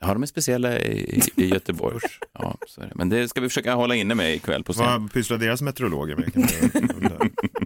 Ja, 0.00 0.12
de 0.12 0.22
är 0.22 0.26
speciella 0.26 0.78
i, 0.78 1.22
i 1.36 1.46
Göteborg. 1.46 1.98
Ja, 2.32 2.56
så 2.66 2.80
är 2.80 2.84
det. 2.86 2.92
Men 2.94 3.08
det 3.08 3.28
ska 3.28 3.40
vi 3.40 3.48
försöka 3.48 3.74
hålla 3.74 3.94
inne 3.94 4.14
med 4.14 4.34
ikväll 4.34 4.64
på 4.64 4.72
scen. 4.72 5.02
Vad 5.02 5.12
pysslar 5.12 5.38
deras 5.38 5.62
meteorologer 5.62 6.16
med? 6.16 6.32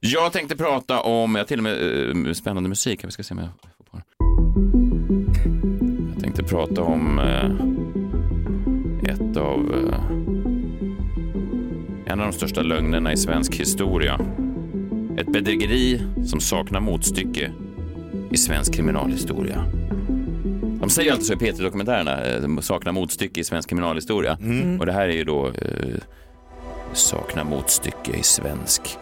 Jag 0.00 0.32
tänkte 0.32 0.56
prata 0.56 1.00
om, 1.00 1.34
jag 1.34 1.48
till 1.48 1.58
och 1.58 1.62
med 1.62 2.26
eh, 2.26 2.32
spännande 2.32 2.68
musik. 2.68 3.04
Vi 3.04 3.10
ska 3.10 3.22
se 3.22 3.34
om 3.34 3.40
jag 3.40 3.48
får 3.48 3.84
på 3.84 3.96
den. 3.96 4.02
Jag 6.14 6.22
tänkte 6.22 6.42
prata 6.42 6.82
om 6.82 7.18
eh, 7.18 7.50
ett 9.12 9.36
av 9.36 9.74
eh, 9.74 10.00
en 12.12 12.20
av 12.20 12.26
de 12.26 12.32
största 12.32 12.62
lögnerna 12.62 13.12
i 13.12 13.16
svensk 13.16 13.54
historia. 13.54 14.20
Ett 15.18 15.32
bedrägeri 15.32 16.02
som 16.26 16.40
saknar 16.40 16.80
motstycke 16.80 17.52
i 18.30 18.36
svensk 18.36 18.74
kriminalhistoria. 18.74 19.64
De 20.80 20.90
säger 20.90 21.12
alltid 21.12 21.26
så 21.26 21.32
i 21.32 21.36
P3-dokumentärerna, 21.36 22.24
eh, 22.24 22.40
de 22.42 22.62
saknar 22.62 22.92
motstycke 22.92 23.40
i 23.40 23.44
svensk 23.44 23.68
kriminalhistoria. 23.68 24.38
Och 24.80 24.86
det 24.86 24.92
här 24.92 25.08
är 25.08 25.16
ju 25.16 25.24
då 25.24 25.46
eh, 25.46 25.96
saknar 26.92 27.44
motstycke 27.44 28.16
i 28.16 28.22
svensk 28.22 28.98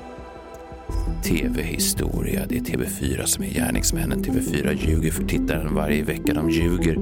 tv-historia. 1.22 2.42
Det 2.48 2.56
är 2.56 2.60
TV4 2.60 3.24
som 3.24 3.44
är 3.44 3.48
gärningsmännen. 3.48 4.24
TV4 4.24 4.88
ljuger 4.88 5.10
för 5.10 5.24
tittaren 5.24 5.74
varje 5.74 6.02
vecka. 6.02 6.34
De 6.34 6.50
ljuger 6.50 6.94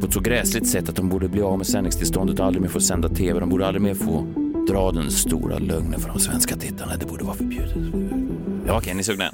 på 0.00 0.06
ett 0.06 0.12
så 0.12 0.20
gräsligt 0.20 0.66
sätt 0.66 0.88
att 0.88 0.96
de 0.96 1.08
borde 1.08 1.28
bli 1.28 1.42
av 1.42 1.58
med 1.58 1.66
sändningstillståndet 1.66 2.40
och 2.40 2.46
aldrig 2.46 2.62
mer 2.62 2.68
få 2.68 2.80
sända 2.80 3.08
TV. 3.08 3.40
De 3.40 3.48
borde 3.48 3.66
aldrig 3.66 3.82
mer 3.82 3.94
få 3.94 4.26
dra 4.68 4.92
den 4.92 5.10
stora 5.10 5.58
lögnen 5.58 6.00
för 6.00 6.08
de 6.08 6.18
svenska 6.18 6.56
tittarna. 6.56 6.96
Det 6.96 7.06
borde 7.06 7.24
vara 7.24 7.36
förbjudet. 7.36 8.15
Ja, 8.66 8.78
okej, 8.78 8.90
är 8.90 8.94
ni 8.94 9.04
sugna? 9.04 9.24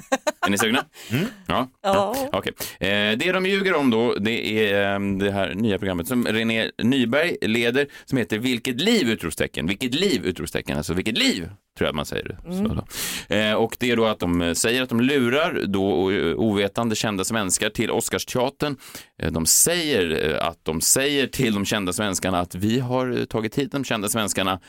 Är 0.45 0.49
ni 0.49 0.57
sugna? 0.57 0.85
Ja. 1.47 1.69
ja. 1.83 2.15
Okej. 2.31 2.53
Eh, 2.79 3.17
det 3.17 3.31
de 3.31 3.45
ljuger 3.45 3.73
om 3.75 3.89
då, 3.89 4.13
det 4.15 4.69
är 4.69 4.93
eh, 4.93 4.99
det 5.17 5.31
här 5.31 5.53
nya 5.53 5.77
programmet 5.79 6.07
som 6.07 6.25
René 6.27 6.71
Nyberg 6.83 7.37
leder 7.41 7.87
som 8.05 8.17
heter 8.17 8.37
Vilket 8.37 8.81
liv? 8.81 9.09
Utropstecken. 9.09 9.67
Vilket 9.67 9.95
liv? 9.95 10.25
Utropstecken. 10.25 10.77
Alltså 10.77 10.93
vilket 10.93 11.17
liv? 11.17 11.49
Tror 11.77 11.87
jag 11.87 11.95
man 11.95 12.05
säger. 12.05 12.37
Då. 13.27 13.35
Eh, 13.35 13.53
och 13.53 13.75
det 13.79 13.91
är 13.91 13.95
då 13.95 14.05
att 14.05 14.19
de 14.19 14.55
säger 14.55 14.81
att 14.81 14.89
de 14.89 15.01
lurar 15.01 15.63
då 15.67 16.11
eh, 16.11 16.33
ovetande 16.35 16.95
kända 16.95 17.23
svenskar 17.23 17.69
till 17.69 17.91
Oscarsteatern. 17.91 18.77
Eh, 19.21 19.31
De 19.31 19.45
säger 19.45 20.31
eh, 20.33 20.47
att 20.47 20.59
de 20.63 20.81
säger 20.81 21.27
till 21.27 21.53
de 21.53 21.65
kända 21.65 21.93
svenskarna 21.93 22.39
att 22.39 22.55
vi 22.55 22.79
har 22.79 23.19
eh, 23.19 23.25
tagit 23.25 23.57
hit 23.57 23.71
de 23.71 23.83
kända 23.83 24.09
svenskarna 24.09 24.59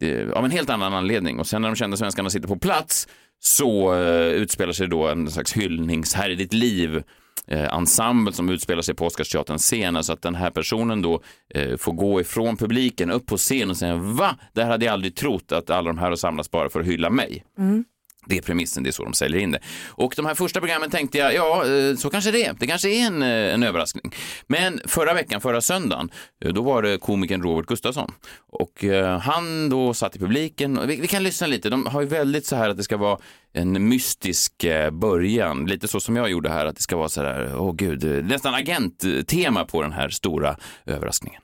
eh, 0.00 0.30
av 0.30 0.44
en 0.44 0.50
helt 0.50 0.70
annan 0.70 0.94
anledning. 0.94 1.38
Och 1.38 1.46
sen 1.46 1.62
när 1.62 1.68
de 1.68 1.76
kända 1.76 1.96
svenskarna 1.96 2.30
sitter 2.30 2.48
på 2.48 2.56
plats 2.56 3.08
så 3.40 3.94
eh, 3.94 4.26
utspelar 4.26 4.72
sig 4.72 4.88
då 4.88 5.08
en 5.08 5.30
slags 5.30 5.52
hyllnings 5.52 6.14
här 6.14 6.30
i 6.30 6.34
ditt 6.34 6.52
liv 6.52 7.02
eh, 7.46 7.74
ensemble 7.74 8.32
som 8.32 8.48
utspelar 8.48 8.82
sig 8.82 8.94
på 8.94 9.06
Oscarsteaterns 9.06 9.62
scen. 9.62 9.96
Alltså 9.96 10.12
att 10.12 10.22
den 10.22 10.34
här 10.34 10.50
personen 10.50 11.02
då 11.02 11.22
eh, 11.54 11.76
får 11.76 11.92
gå 11.92 12.20
ifrån 12.20 12.56
publiken 12.56 13.10
upp 13.10 13.26
på 13.26 13.36
scen 13.36 13.70
och 13.70 13.76
säga 13.76 13.96
va? 13.96 14.36
Det 14.52 14.62
här 14.62 14.70
hade 14.70 14.84
jag 14.84 14.92
aldrig 14.92 15.16
trott 15.16 15.52
att 15.52 15.70
alla 15.70 15.88
de 15.88 15.98
här 15.98 16.08
har 16.08 16.16
samlats 16.16 16.50
bara 16.50 16.68
för 16.68 16.80
att 16.80 16.86
hylla 16.86 17.10
mig. 17.10 17.44
Mm. 17.58 17.84
Det 18.26 18.38
är 18.38 18.42
premissen, 18.42 18.82
det 18.82 18.90
är 18.90 18.92
så 18.92 19.04
de 19.04 19.12
säljer 19.12 19.40
in 19.40 19.50
det. 19.50 19.58
Och 19.88 20.12
de 20.16 20.26
här 20.26 20.34
första 20.34 20.60
programmen 20.60 20.90
tänkte 20.90 21.18
jag, 21.18 21.34
ja, 21.34 21.66
eh, 21.66 21.96
så 21.96 22.10
kanske 22.10 22.30
det 22.30 22.44
är. 22.44 22.54
Det 22.60 22.66
kanske 22.66 22.88
är 22.88 23.06
en, 23.06 23.22
eh, 23.22 23.54
en 23.54 23.62
överraskning. 23.62 24.14
Men 24.46 24.80
förra 24.86 25.14
veckan, 25.14 25.40
förra 25.40 25.60
söndagen, 25.60 26.10
eh, 26.44 26.52
då 26.52 26.62
var 26.62 26.82
det 26.82 26.98
komikern 26.98 27.42
Robert 27.42 27.66
Gustafsson. 27.66 28.12
Och 28.52 28.84
han 29.20 29.68
då 29.68 29.94
satt 29.94 30.16
i 30.16 30.18
publiken. 30.18 30.78
Och 30.78 30.90
Vi, 30.90 30.96
vi 31.00 31.06
kan 31.06 31.22
lyssna 31.22 31.46
lite. 31.46 31.70
De 31.70 31.86
har 31.86 32.00
ju 32.00 32.06
väldigt 32.06 32.46
så 32.46 32.56
här 32.56 32.70
att 32.70 32.76
det 32.76 32.82
ska 32.82 32.96
vara 32.96 33.18
en 33.52 33.88
mystisk 33.88 34.64
början. 34.92 35.66
Lite 35.66 35.88
så 35.88 36.00
som 36.00 36.16
jag 36.16 36.30
gjorde 36.30 36.50
här, 36.50 36.66
att 36.66 36.76
det 36.76 36.82
ska 36.82 36.96
vara 36.96 37.08
så 37.08 37.22
här, 37.22 37.54
åh 37.56 37.74
gud, 37.74 38.04
eh, 38.04 38.24
nästan 38.24 38.54
agenttema 38.54 39.64
på 39.64 39.82
den 39.82 39.92
här 39.92 40.08
stora 40.08 40.56
överraskningen. 40.86 41.42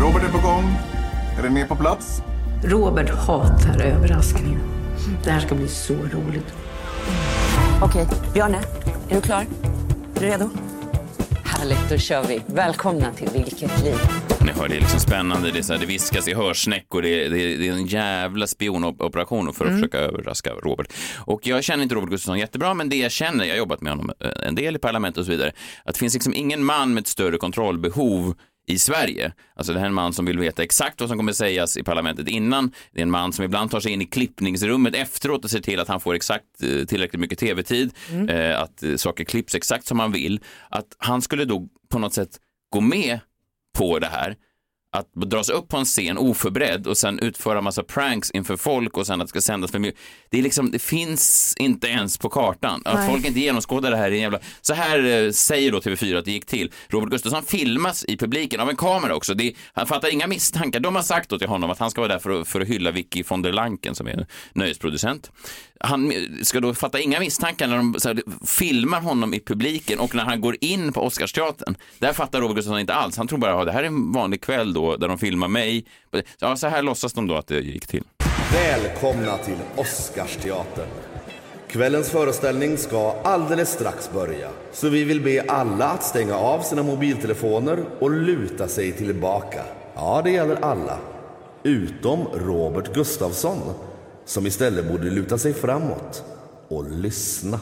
Robert 0.00 0.22
är 0.22 0.32
på 0.32 0.46
gång. 0.48 0.74
René 1.42 1.66
på 1.66 1.76
plats. 1.76 2.22
Robert 2.64 3.10
hatar 3.10 3.82
överraskningar. 3.82 4.73
Det 5.24 5.30
här 5.30 5.40
ska 5.40 5.54
bli 5.54 5.68
så 5.68 5.94
roligt. 5.94 6.54
Okej, 7.82 8.06
Bjarne, 8.34 8.58
är 9.08 9.14
du 9.14 9.20
klar? 9.20 9.46
Är 10.16 10.20
du 10.20 10.26
redo? 10.26 10.50
Härligt, 11.44 11.88
då 11.90 11.98
kör 11.98 12.24
vi. 12.24 12.42
Välkomna 12.46 13.12
till 13.12 13.28
Vilket 13.32 13.84
liv. 13.84 13.94
Ni 14.40 14.52
hör, 14.52 14.68
det 14.68 14.76
är 14.76 14.80
liksom 14.80 15.00
spännande, 15.00 15.50
det, 15.50 15.58
är 15.58 15.62
så 15.62 15.72
här, 15.72 15.80
det 15.80 15.86
viskas 15.86 16.28
i 16.28 16.34
hörsnäckor, 16.34 17.02
det, 17.02 17.24
är- 17.24 17.30
det, 17.30 17.38
är- 17.42 17.58
det 17.58 17.68
är 17.68 17.72
en 17.72 17.86
jävla 17.86 18.46
spionoperation 18.46 19.52
för 19.54 19.64
att 19.66 19.72
försöka 19.74 19.98
överraska 19.98 20.50
Robert. 20.50 20.92
Och 21.18 21.46
jag 21.46 21.64
känner 21.64 21.82
inte 21.82 21.94
Robert 21.94 22.10
Gustafsson 22.10 22.38
jättebra, 22.38 22.74
men 22.74 22.88
det 22.88 22.96
jag 22.96 23.12
känner, 23.12 23.44
jag 23.44 23.52
har 23.52 23.58
jobbat 23.58 23.80
med 23.80 23.92
honom 23.92 24.10
eh, 24.20 24.48
en 24.48 24.54
del 24.54 24.76
i 24.76 24.78
parlamentet 24.78 25.18
och 25.18 25.24
så 25.24 25.30
vidare, 25.30 25.52
att 25.84 25.94
det 25.94 25.98
finns 25.98 26.14
liksom 26.14 26.34
ingen 26.34 26.64
man 26.64 26.94
med 26.94 27.00
ett 27.00 27.06
större 27.08 27.36
kontrollbehov 27.36 28.34
i 28.66 28.78
Sverige. 28.78 29.32
Alltså 29.54 29.72
det 29.72 29.78
här 29.78 29.86
är 29.86 29.88
en 29.88 29.94
man 29.94 30.12
som 30.12 30.24
vill 30.24 30.38
veta 30.38 30.62
exakt 30.62 31.00
vad 31.00 31.08
som 31.08 31.18
kommer 31.18 31.32
sägas 31.32 31.76
i 31.76 31.82
parlamentet 31.82 32.28
innan. 32.28 32.72
Det 32.92 33.00
är 33.00 33.02
en 33.02 33.10
man 33.10 33.32
som 33.32 33.44
ibland 33.44 33.70
tar 33.70 33.80
sig 33.80 33.92
in 33.92 34.02
i 34.02 34.06
klippningsrummet 34.06 34.94
efteråt 34.94 35.44
och 35.44 35.50
ser 35.50 35.60
till 35.60 35.80
att 35.80 35.88
han 35.88 36.00
får 36.00 36.14
exakt 36.14 36.62
eh, 36.62 36.84
tillräckligt 36.84 37.20
mycket 37.20 37.38
tv-tid, 37.38 37.92
eh, 38.28 38.60
att 38.60 38.82
eh, 38.82 38.96
saker 38.96 39.24
klipps 39.24 39.54
exakt 39.54 39.86
som 39.86 40.00
han 40.00 40.12
vill. 40.12 40.40
Att 40.68 40.96
han 40.98 41.22
skulle 41.22 41.44
då 41.44 41.68
på 41.88 41.98
något 41.98 42.14
sätt 42.14 42.40
gå 42.70 42.80
med 42.80 43.20
på 43.78 43.98
det 43.98 44.06
här, 44.06 44.36
att 44.94 45.12
dras 45.14 45.48
upp 45.48 45.68
på 45.68 45.76
en 45.76 45.84
scen 45.84 46.18
oförberedd 46.18 46.86
och 46.86 46.96
sen 46.96 47.18
utföra 47.18 47.60
massa 47.60 47.82
pranks 47.82 48.30
inför 48.30 48.56
folk 48.56 48.96
och 48.96 49.06
sen 49.06 49.20
att 49.20 49.26
det 49.26 49.28
ska 49.28 49.40
sändas 49.40 49.70
för 49.70 49.78
mycket. 49.78 50.00
Det, 50.30 50.38
är 50.38 50.42
liksom, 50.42 50.70
det 50.70 50.78
finns 50.78 51.54
inte 51.58 51.88
ens 51.88 52.18
på 52.18 52.28
kartan. 52.28 52.82
Att 52.84 52.94
Nej. 52.94 53.10
folk 53.10 53.26
inte 53.26 53.40
genomskådar 53.40 53.90
det 53.90 53.96
här 53.96 54.04
är 54.04 54.12
en 54.12 54.20
jävla... 54.20 54.38
Så 54.60 54.74
här 54.74 55.24
eh, 55.24 55.30
säger 55.30 55.72
då 55.72 55.78
TV4 55.78 56.18
att 56.18 56.24
det 56.24 56.32
gick 56.32 56.46
till. 56.46 56.72
Robert 56.88 57.10
Gustafsson 57.10 57.42
filmas 57.42 58.04
i 58.04 58.16
publiken 58.16 58.60
av 58.60 58.70
en 58.70 58.76
kamera 58.76 59.14
också. 59.14 59.34
Det, 59.34 59.54
han 59.72 59.86
fattar 59.86 60.12
inga 60.12 60.26
misstankar. 60.26 60.80
De 60.80 60.96
har 60.96 61.02
sagt 61.02 61.30
då 61.30 61.38
till 61.38 61.48
honom 61.48 61.70
att 61.70 61.78
han 61.78 61.90
ska 61.90 62.00
vara 62.00 62.12
där 62.12 62.18
för 62.18 62.40
att, 62.40 62.48
för 62.48 62.60
att 62.60 62.68
hylla 62.68 62.90
Vicky 62.90 63.22
von 63.28 63.42
der 63.42 63.52
Lanken 63.52 63.94
som 63.94 64.06
är 64.06 64.26
nöjesproducent. 64.52 65.30
Han 65.84 66.12
ska 66.42 66.60
då 66.60 66.74
fatta 66.74 67.00
inga 67.00 67.20
misstankar 67.20 67.66
när 67.66 67.76
de 67.76 67.94
så 67.98 68.08
här, 68.08 68.22
filmar 68.46 69.00
honom 69.00 69.34
i 69.34 69.40
publiken 69.40 69.98
och 69.98 70.14
när 70.14 70.24
han 70.24 70.40
går 70.40 70.56
in 70.60 70.92
på 70.92 71.00
Oscarsteatern. 71.00 71.76
Där 71.98 72.12
fattar 72.12 72.40
Robert 72.40 72.56
Gustafsson 72.56 72.80
inte 72.80 72.94
alls. 72.94 73.16
Han 73.16 73.28
tror 73.28 73.38
bara 73.38 73.60
att 73.60 73.66
det 73.66 73.72
här 73.72 73.82
är 73.82 73.86
en 73.86 74.12
vanlig 74.12 74.40
kväll 74.40 74.72
då 74.72 74.96
där 74.96 75.08
de 75.08 75.18
filmar 75.18 75.48
mig. 75.48 75.84
Ja, 76.38 76.56
så 76.56 76.66
här 76.66 76.82
låtsas 76.82 77.12
de 77.12 77.26
då 77.26 77.34
att 77.34 77.46
det 77.46 77.60
gick 77.60 77.86
till. 77.86 78.02
Välkomna 78.52 79.38
till 79.38 79.56
Oscarsteatern. 79.76 80.88
Kvällens 81.68 82.10
föreställning 82.10 82.78
ska 82.78 83.20
alldeles 83.24 83.72
strax 83.72 84.10
börja. 84.12 84.48
Så 84.72 84.88
vi 84.88 85.04
vill 85.04 85.20
be 85.20 85.44
alla 85.48 85.84
att 85.84 86.04
stänga 86.04 86.36
av 86.36 86.60
sina 86.60 86.82
mobiltelefoner 86.82 87.84
och 88.00 88.10
luta 88.10 88.68
sig 88.68 88.92
tillbaka. 88.92 89.62
Ja, 89.94 90.20
det 90.24 90.30
gäller 90.30 90.56
alla. 90.64 90.98
Utom 91.62 92.24
Robert 92.34 92.94
Gustafsson, 92.94 93.58
som 94.26 94.46
istället 94.46 94.88
borde 94.88 95.10
luta 95.10 95.38
sig 95.38 95.54
framåt 95.54 96.22
och 96.68 96.90
lyssna. 96.90 97.60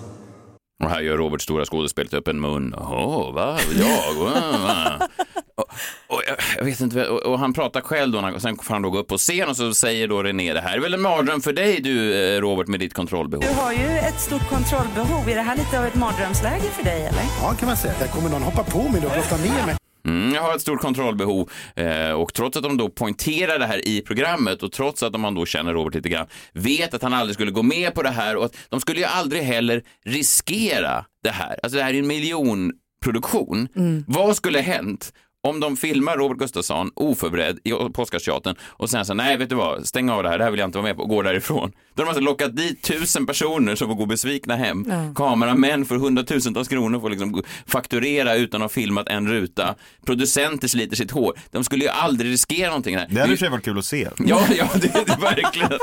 Och 0.85 0.90
här 0.90 1.00
gör 1.00 1.16
Robert 1.16 1.40
stora 1.40 1.64
skådespelet 1.64 2.14
upp 2.14 2.28
en 2.28 2.40
mun. 2.40 2.75
Åh, 2.78 3.35
va? 3.35 3.59
Jag? 3.78 4.14
Va? 4.14 5.09
och, 5.57 5.64
och, 6.09 6.23
jag- 6.59 6.64
vet 6.64 6.81
inte, 6.81 7.09
och, 7.09 7.21
och 7.33 7.38
han 7.38 7.52
pratar 7.52 7.81
själv 7.81 8.12
då, 8.12 8.31
och 8.35 8.42
sen 8.42 8.57
får 8.59 8.75
han 8.75 8.83
då 8.83 8.90
gå 8.90 8.99
upp 8.99 9.09
på 9.09 9.16
scen 9.19 9.49
och 9.49 9.57
så 9.57 9.75
säger 9.75 10.09
då 10.09 10.23
René, 10.23 10.52
det 10.52 10.61
här 10.61 10.76
är 10.76 10.81
väl 10.81 10.95
en 10.95 11.00
mardröm 11.00 11.40
för 11.40 11.52
dig 11.52 11.81
du 11.81 12.14
eh, 12.14 12.40
Robert 12.40 12.66
med 12.66 12.81
ditt 12.81 12.95
kontrollbehov. 12.95 13.45
Du 13.49 13.61
har 13.61 13.73
ju 13.73 13.99
ett 13.99 14.21
stort 14.21 14.49
kontrollbehov. 14.49 15.28
Är 15.28 15.35
det 15.35 15.42
här 15.42 15.57
lite 15.57 15.78
av 15.78 15.85
ett 15.87 15.95
mardrömsläge 15.95 16.71
för 16.76 16.85
dig, 16.85 17.00
eller? 17.07 17.23
Ja, 17.42 17.54
kan 17.59 17.66
man 17.69 17.76
säga. 17.76 17.95
Där 18.00 18.07
kommer 18.09 18.31
någon 18.31 18.42
hoppa 18.42 18.62
på 18.64 18.78
mig 18.78 19.07
och 19.07 19.12
brotta 19.12 19.37
ner 19.37 19.66
mig. 19.66 19.76
Mm, 20.04 20.35
jag 20.35 20.42
har 20.42 20.54
ett 20.54 20.61
stort 20.61 20.80
kontrollbehov 20.80 21.50
eh, 21.76 22.11
och 22.11 22.35
trots 22.35 22.56
att 22.56 22.62
de 22.62 22.76
då 22.76 22.88
poängterar 22.88 23.59
det 23.59 23.66
här 23.66 23.88
i 23.88 24.00
programmet 24.00 24.62
och 24.62 24.73
trots 24.73 25.02
att 25.02 25.21
man 25.21 25.35
då 25.35 25.47
känner 25.47 25.73
Robert 25.73 25.94
lite 25.94 26.09
grann, 26.09 26.26
vet 26.52 26.94
att 26.94 27.02
han 27.02 27.14
aldrig 27.14 27.35
skulle 27.35 27.50
gå 27.50 27.62
med 27.62 27.94
på 27.94 28.02
det 28.02 28.11
här 28.11 28.37
och 28.37 28.44
att 28.44 28.56
de 28.68 28.80
skulle 28.80 29.00
ju 29.00 29.06
aldrig 29.06 29.42
heller 29.42 29.82
riskera 30.04 31.04
det 31.23 31.30
här. 31.30 31.59
Alltså 31.62 31.78
det 31.78 31.85
här 31.85 31.94
är 31.94 31.99
en 31.99 32.06
miljonproduktion. 32.06 33.68
Vad 34.06 34.37
skulle 34.37 34.61
hänt 34.61 35.12
om 35.44 35.61
de 35.61 35.76
filmar 35.76 36.16
Robert 36.16 36.38
Gustafsson 36.38 36.90
oförberedd 36.94 37.58
i 37.64 37.70
på 37.70 38.02
Oscarsteatern 38.02 38.56
och 38.62 38.90
sen 38.90 39.04
så 39.04 39.14
nej 39.14 39.37
vet 39.37 39.49
du 39.49 39.54
vad, 39.54 39.87
stäng 39.87 40.11
av 40.11 40.22
det 40.22 40.28
här, 40.28 40.38
det 40.38 40.44
här 40.44 40.50
vill 40.50 40.61
jag 40.61 40.68
inte 40.68 40.78
vara 40.78 40.87
med 40.87 40.96
på 40.96 41.02
och 41.02 41.08
går 41.08 41.22
därifrån. 41.22 41.72
Då 41.94 42.02
har 42.02 42.04
de 42.04 42.08
alltså 42.08 42.20
lockat 42.22 42.56
dit 42.56 42.82
tusen 42.82 43.26
personer 43.26 43.75
som 43.75 43.88
får 43.88 43.94
gå 43.94 44.06
besvikna 44.06 44.56
hem. 44.56 44.84
Kameramän 45.14 45.84
för 45.84 45.96
hundratusentals 45.96 46.68
kronor 46.68 47.00
får 47.00 47.11
liksom 47.11 47.42
fakturera 47.66 48.34
utan 48.34 48.62
att 48.62 48.64
ha 48.64 48.68
filmat 48.68 49.08
en 49.08 49.28
ruta. 49.28 49.75
Producenter 50.06 50.68
sliter 50.68 50.96
sitt 50.96 51.11
hår. 51.11 51.38
De 51.50 51.64
skulle 51.64 51.84
ju 51.84 51.90
aldrig 51.90 52.32
riskera 52.32 52.66
någonting 52.68 52.96
här. 52.96 53.06
Det 53.11 53.20
hade 53.20 53.32
i 53.32 53.34
och 53.34 53.38
för 53.38 53.44
sig 53.44 53.50
varit 53.50 53.64
kul 53.64 53.78
att 53.78 53.84
se. 53.84 54.08
Ja, 54.18 54.42
ja, 54.56 54.68
det, 54.75 54.80
det 54.80 55.12
är 55.12 55.20
verkligen. 55.20 55.78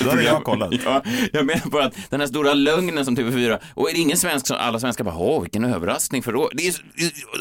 Då 0.04 0.10
hade 0.10 0.22
jag 0.22 0.44
kollat. 0.44 0.74
Ja, 0.84 1.02
jag 1.32 1.46
menar 1.46 1.70
bara 1.70 1.84
att 1.84 1.94
den 2.10 2.20
här 2.20 2.26
stora 2.26 2.54
lögnen 2.54 3.04
som 3.04 3.16
TV4, 3.16 3.58
och 3.74 3.90
är 3.90 3.94
det 3.94 4.00
ingen 4.00 4.16
svensk 4.16 4.46
som 4.46 4.56
alla 4.60 4.80
svenskar 4.80 5.04
bara, 5.04 5.16
åh 5.16 5.42
vilken 5.42 5.64
överraskning 5.64 6.22
för 6.22 6.32
då, 6.32 6.50
det 6.52 6.66
är, 6.66 6.74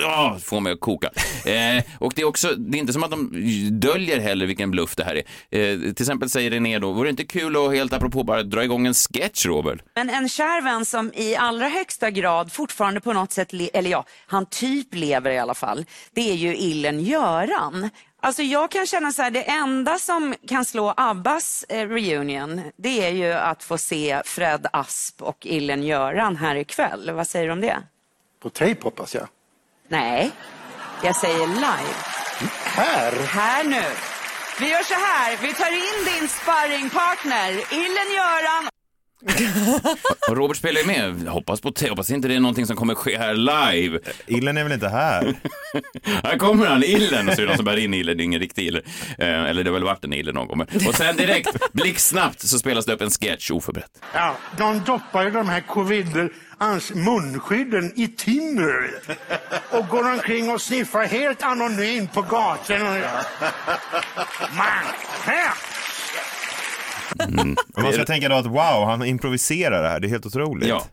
ja, 0.02 0.38
får 0.44 0.60
mig 0.60 0.74
att 0.74 0.80
koka. 0.80 1.03
Sjuka. 1.04 1.50
Eh, 1.52 1.84
och 2.00 2.14
det 2.16 2.22
är 2.22 2.26
också, 2.26 2.56
det 2.56 2.78
är 2.78 2.80
inte 2.80 2.94
som 2.94 3.04
att 3.04 3.12
de 3.12 3.30
döljer 3.72 4.20
heller 4.20 4.46
vilken 4.46 4.72
bluff 4.72 4.96
det 4.96 5.04
här 5.04 5.16
är. 5.16 5.24
Eh, 5.60 5.80
till 5.80 6.04
exempel 6.04 6.30
säger 6.30 6.52
René 6.52 6.80
då, 6.80 6.92
vore 6.92 7.08
det 7.08 7.10
inte 7.10 7.26
kul 7.26 7.56
att 7.56 7.74
helt 7.74 7.94
apropå 7.94 8.24
bara 8.24 8.44
dra 8.44 8.64
igång 8.64 8.88
en 8.88 8.94
sketch, 8.94 9.46
Robert? 9.46 9.80
Men 9.96 10.10
en 10.10 10.30
kär 10.30 10.62
vän 10.62 10.86
som 10.86 11.12
i 11.16 11.36
allra 11.36 11.68
högsta 11.68 12.10
grad 12.12 12.52
fortfarande 12.52 13.02
på 13.02 13.14
något 13.14 13.32
sätt, 13.32 13.54
le- 13.54 13.70
eller 13.74 13.90
ja, 13.90 14.06
han 14.28 14.46
typ 14.46 14.96
lever 14.96 15.32
i 15.32 15.40
alla 15.40 15.54
fall, 15.54 15.86
det 16.12 16.32
är 16.32 16.36
ju 16.36 16.56
illen 16.58 17.00
Göran. 17.00 17.90
Alltså 18.22 18.44
jag 18.44 18.72
kan 18.72 18.88
känna 18.88 19.12
så 19.12 19.22
här, 19.22 19.32
det 19.32 19.44
enda 19.44 19.98
som 20.00 20.36
kan 20.48 20.66
slå 20.66 20.94
Abbas 20.98 21.66
eh, 21.70 21.88
reunion, 21.88 22.62
det 22.78 23.06
är 23.06 23.10
ju 23.10 23.34
att 23.34 23.64
få 23.64 23.78
se 23.78 24.22
Fred 24.26 24.68
Asp 24.74 25.22
och 25.22 25.38
illen 25.46 25.84
Göran 25.84 26.36
här 26.36 26.56
ikväll. 26.56 27.12
Vad 27.12 27.28
säger 27.28 27.46
du 27.48 27.52
om 27.54 27.62
det? 27.62 27.78
På 28.42 28.50
tejp 28.50 28.84
hoppas 28.84 29.16
jag. 29.16 29.28
Nej, 29.88 30.32
jag 31.04 31.16
säger 31.16 31.48
live. 31.48 31.96
Här? 32.64 33.12
Här 33.12 33.64
nu. 33.64 33.84
Vi 34.60 34.70
gör 34.70 34.84
så 34.84 34.94
här, 34.94 35.38
vi 35.42 35.54
tar 35.54 35.72
in 35.72 36.06
din 36.06 36.28
sparringpartner, 36.30 37.52
illen 37.52 38.10
Göran 38.16 38.70
Och 40.30 40.38
Robert 40.38 40.58
spelar 40.58 40.82
ju 40.82 40.88
med. 40.88 41.28
Hoppas, 41.28 41.62
på 41.62 41.72
te- 41.72 41.90
hoppas 41.90 42.12
inte 42.12 42.28
det 42.28 42.36
är 42.36 42.40
någonting 42.40 42.66
som 42.66 42.76
kommer 42.76 42.96
ske 42.96 43.18
här 43.18 43.34
live. 43.34 44.00
Illen 44.28 44.58
är 44.58 44.64
väl 44.64 44.74
inte 44.74 44.90
här? 44.90 45.34
här 46.24 46.38
kommer 46.38 46.66
han, 46.66 46.84
Illen. 46.84 47.30
Och 47.30 47.36
så 47.36 47.42
är 47.42 47.46
det 47.46 47.48
någon 47.50 47.56
som 47.58 47.66
bär 47.66 47.78
in 47.78 47.94
Illen, 47.94 48.18
det 48.18 48.24
är 48.24 48.26
ingen 48.26 48.40
riktig 48.40 48.68
Ille. 48.68 48.82
Eh, 49.18 49.28
eller 49.44 49.64
det 49.64 49.70
har 49.70 49.74
väl 49.74 49.84
varit 49.84 50.04
en 50.04 50.14
Ille 50.14 50.32
någon 50.32 50.48
gång. 50.48 50.58
Men- 50.58 50.88
Och 50.88 50.96
sen 50.96 51.16
direkt, 51.16 51.74
blixtsnabbt, 51.74 52.42
så 52.42 52.60
spelas 52.60 52.86
det 52.86 52.94
upp 52.94 53.02
en 53.02 53.10
sketch 53.10 53.52
oförberett. 53.52 53.92
Ja, 54.14 54.36
de 54.58 54.80
doppar 54.84 55.24
ju 55.24 55.32
de 55.32 55.50
här 55.50 55.62
covider, 55.62 56.30
ans 56.58 56.92
munskydden 56.94 57.92
i 57.96 58.08
timmer 58.08 58.92
och 59.70 59.88
går 59.88 60.12
omkring 60.14 60.50
och 60.50 60.62
sniffar 60.62 61.06
helt 61.06 61.44
anonymt 61.44 62.14
på 62.14 62.22
gatorna. 62.22 62.90
Man, 64.58 64.84
här! 65.24 65.54
Mm. 67.30 67.56
Och 67.76 67.84
man 67.84 67.94
ska 67.94 68.06
tänka 68.06 68.30
då 68.30 68.36
att 68.36 68.46
wow, 68.46 68.86
han 68.86 69.06
improviserar 69.06 69.84
det 69.84 69.90
här, 69.90 70.00
det 70.00 70.08
är 70.08 70.10
helt 70.10 70.26
otroligt. 70.26 70.68
Ja. 70.68 70.84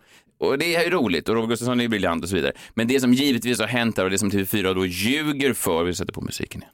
Och 0.40 0.58
det 0.58 0.74
är 0.74 0.84
ju 0.84 0.90
roligt 0.90 1.28
och 1.28 1.34
Robert 1.34 1.50
Gustafsson 1.50 1.80
är 1.80 1.88
briljant 1.88 2.22
och 2.22 2.28
så 2.28 2.34
vidare. 2.34 2.52
Men 2.74 2.88
det 2.88 3.00
som 3.00 3.14
givetvis 3.14 3.60
har 3.60 3.66
hänt 3.66 3.98
här 3.98 4.04
och 4.04 4.10
det 4.10 4.18
som 4.18 4.30
TV4 4.30 4.74
då 4.74 4.86
ljuger 4.86 5.52
för, 5.52 5.84
vi 5.84 5.94
sätter 5.94 6.12
på 6.12 6.20
musiken 6.20 6.62
igen. 6.62 6.72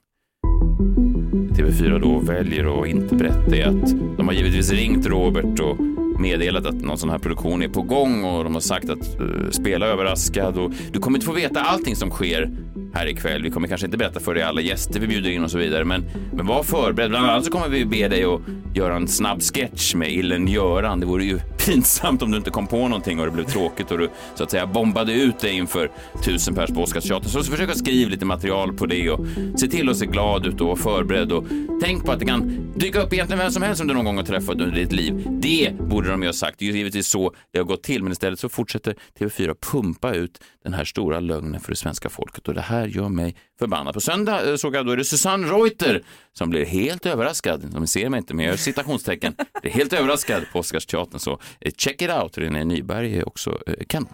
TV4 1.57 1.99
då 2.01 2.19
väljer 2.19 2.83
att 2.83 2.89
inte 2.89 3.15
berätta 3.15 3.57
är 3.57 3.67
att 3.67 4.17
de 4.17 4.29
har 4.29 4.35
givetvis 4.35 4.71
ringt 4.71 5.07
Robert 5.07 5.61
och 5.61 5.77
meddelat 6.21 6.67
att 6.67 6.75
någon 6.75 6.99
sån 6.99 7.11
här 7.11 7.19
produktion 7.19 7.63
är 7.63 7.69
på 7.69 7.83
gång 7.83 8.25
och 8.25 8.45
de 8.45 8.55
har 8.55 8.61
sagt 8.61 8.91
att 8.91 9.21
uh, 9.21 9.51
spela 9.51 9.87
överraskad 9.87 10.59
och 10.59 10.73
du 10.93 11.01
kommer 11.01 11.19
inte 11.19 11.27
få 11.27 11.33
veta 11.33 11.61
allting 11.61 11.97
som 11.97 12.11
sker 12.11 12.51
här 12.95 13.07
ikväll. 13.07 13.43
Vi 13.43 13.51
kommer 13.51 13.69
kanske 13.69 13.87
inte 13.87 13.97
berätta 13.97 14.21
för 14.21 14.35
dig 14.35 14.43
alla 14.43 14.61
gäster 14.61 15.01
vi 15.01 15.07
bjuder 15.07 15.31
in 15.31 15.45
och 15.45 15.51
så 15.51 15.59
vidare, 15.59 15.85
men, 15.85 16.05
men 16.33 16.47
var 16.47 16.63
förberedd. 16.63 17.11
Bland 17.11 17.27
annat 17.27 17.45
så 17.45 17.51
kommer 17.51 17.69
vi 17.69 17.85
be 17.85 18.09
dig 18.09 18.25
att 18.25 18.41
göra 18.75 18.97
en 18.97 19.09
snabb 19.09 19.43
sketch 19.43 19.95
med 19.95 20.13
Illen 20.13 20.49
Göran. 20.49 21.01
Det 21.01 21.07
vore 21.07 21.25
ju 21.25 21.39
pinsamt 21.67 22.23
om 22.23 22.31
du 22.31 22.37
inte 22.37 22.51
kom 22.51 22.67
på 22.67 22.89
någonting 22.89 23.21
och 23.21 23.27
det 23.27 23.33
blev 23.33 23.45
tråkigt 23.45 23.91
och 23.91 23.99
du 23.99 24.11
så 24.35 24.45
att 24.45 24.51
säga 24.51 24.67
bombade 24.67 25.13
ut 25.13 25.39
dig 25.39 25.53
inför 25.53 25.91
tusen 26.25 26.55
pers 26.55 26.71
på 26.71 26.83
Oscarsteatern. 26.83 27.31
Så 27.31 27.43
försök 27.43 27.71
att 27.71 27.79
skriva 27.79 28.11
lite 28.11 28.25
material 28.25 28.73
på 28.73 28.87
det 28.87 29.11
och 29.11 29.27
se 29.57 29.69
till 29.69 29.89
att 29.89 29.97
se 29.97 30.07
glad 30.07 30.47
ut 30.47 30.61
och 30.61 30.67
vara 30.67 30.77
förberedd 30.77 31.33
och 31.33 31.45
tänk 31.83 32.05
på 32.05 32.13
att 32.13 32.19
det 32.19 32.27
kan 32.27 32.73
dyka 32.77 33.03
upp 33.03 33.13
egentligen 33.13 33.39
vem 33.39 33.51
som 33.51 33.63
helst 33.63 33.79
som 33.79 33.87
du 33.87 33.95
någon 33.95 34.05
gång 34.05 34.17
har 34.17 34.25
träffat 34.25 34.61
under 34.61 34.77
ditt 34.77 34.93
liv. 34.93 35.27
Det 35.31 35.73
borde 35.81 36.11
de 36.11 36.23
ju 36.23 36.29
ha 36.29 36.33
sagt. 36.33 36.59
Det 36.59 36.65
är 36.65 36.73
ju 36.73 36.79
givetvis 36.79 37.09
så 37.09 37.35
det 37.53 37.59
har 37.59 37.65
gått 37.65 37.83
till, 37.83 38.03
men 38.03 38.13
istället 38.13 38.41
så 38.41 38.49
fortsätter 38.49 38.95
TV4 39.19 39.55
pumpa 39.73 40.15
ut 40.15 40.41
den 40.65 40.75
här 40.75 40.85
stora 40.85 41.21
lögnen 41.21 41.61
för 41.61 41.73
det 41.73 41.77
svenska 41.77 42.09
folket 42.09 42.49
och 42.49 42.55
det 42.55 42.61
här 42.67 42.87
gör 42.87 43.09
mig 43.09 43.37
förbannad. 43.59 43.95
På 43.95 44.01
söndag 44.01 44.51
eh, 44.51 44.57
såg 44.57 44.75
jag 44.75 44.87
då 44.87 44.93
är 44.93 44.97
det 44.97 45.05
Susanne 45.05 45.49
Reuter 45.49 46.03
som 46.33 46.51
blir 46.51 46.65
helt 46.65 47.07
överraskad. 47.07 47.71
De 47.73 47.87
ser 47.87 48.09
mig 48.09 48.19
inte, 48.19 48.35
men 48.35 48.45
jag 48.45 48.53
gör 48.53 48.57
citationstecken. 48.57 49.35
Det 49.63 49.69
är 49.69 49.73
helt 49.73 49.93
överraskad 49.93 50.43
på 50.53 50.59
Oscarsteatern, 50.59 51.21
så 51.21 51.41
eh, 51.61 51.73
check 51.79 52.03
it 52.03 52.11
out. 52.11 52.39
René 52.39 52.65
Nyberg 52.65 53.19
är 53.19 53.29
också 53.29 53.59
eh, 53.67 53.75
kan. 53.89 54.09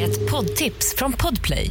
Ett 0.00 0.30
poddtips 0.30 0.94
från 0.96 1.12
Podplay. 1.12 1.70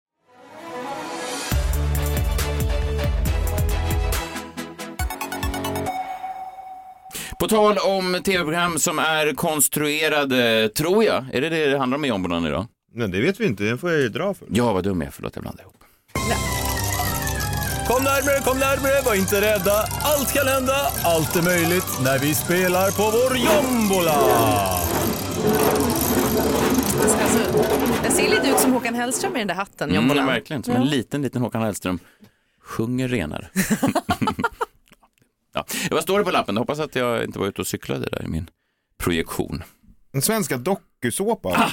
På 7.41 7.47
tal 7.47 7.77
om 7.77 8.21
tv-program 8.23 8.79
som 8.79 8.99
är 8.99 9.33
konstruerade, 9.33 10.69
tror 10.69 11.03
jag, 11.03 11.25
är 11.33 11.41
det 11.41 11.49
det 11.49 11.65
det 11.71 11.77
handlar 11.77 11.97
om 11.97 12.05
i 12.05 12.07
Jombolan 12.07 12.45
idag? 12.45 12.65
Nej, 12.93 13.07
det 13.07 13.21
vet 13.21 13.39
vi 13.39 13.45
inte, 13.45 13.63
det 13.63 13.77
får 13.77 13.91
jag 13.91 13.99
ju 14.01 14.09
dra 14.09 14.33
för. 14.33 14.47
Ja, 14.51 14.73
vad 14.73 14.83
dum 14.83 15.01
jag 15.01 15.07
är, 15.07 15.11
förlåt 15.11 15.35
jag 15.35 15.41
blandade 15.43 15.63
ihop. 15.63 15.83
Kom 17.87 18.03
närmare, 18.03 18.39
kom 18.43 18.59
närmare, 18.59 19.01
var 19.05 19.15
inte 19.15 19.41
rädda. 19.41 19.73
Allt 20.03 20.33
kan 20.33 20.47
hända, 20.47 20.75
allt 21.03 21.35
är 21.35 21.41
möjligt 21.41 21.87
när 22.03 22.19
vi 22.19 22.35
spelar 22.35 22.91
på 22.91 23.03
vår 23.03 23.37
jombola. 23.37 24.13
Alltså, 27.21 27.39
det 28.03 28.11
ser 28.11 28.29
lite 28.29 28.47
ut 28.49 28.59
som 28.59 28.73
Håkan 28.73 28.95
Hellström 28.95 29.35
i 29.35 29.39
den 29.39 29.47
där 29.47 29.55
hatten, 29.55 29.89
Mm, 29.89 29.95
jombolan. 30.01 30.25
verkligen, 30.27 30.63
som 30.63 30.75
en 30.75 30.85
liten, 30.85 31.21
liten 31.21 31.41
Håkan 31.41 31.61
Hellström. 31.61 31.99
Sjunger 32.63 33.07
renare. 33.07 33.49
ja. 35.53 35.65
Vad 35.91 36.03
står 36.03 36.19
det 36.19 36.25
på 36.25 36.31
lappen? 36.31 36.55
Jag 36.55 36.61
hoppas 36.61 36.79
att 36.79 36.95
jag 36.95 37.23
inte 37.23 37.39
var 37.39 37.47
ute 37.47 37.61
och 37.61 37.67
cyklade 37.67 38.09
där 38.11 38.23
i 38.23 38.27
min 38.27 38.49
projektion. 38.97 39.63
Den 40.11 40.21
svenska 40.21 40.57
dokusåpan. 40.57 41.71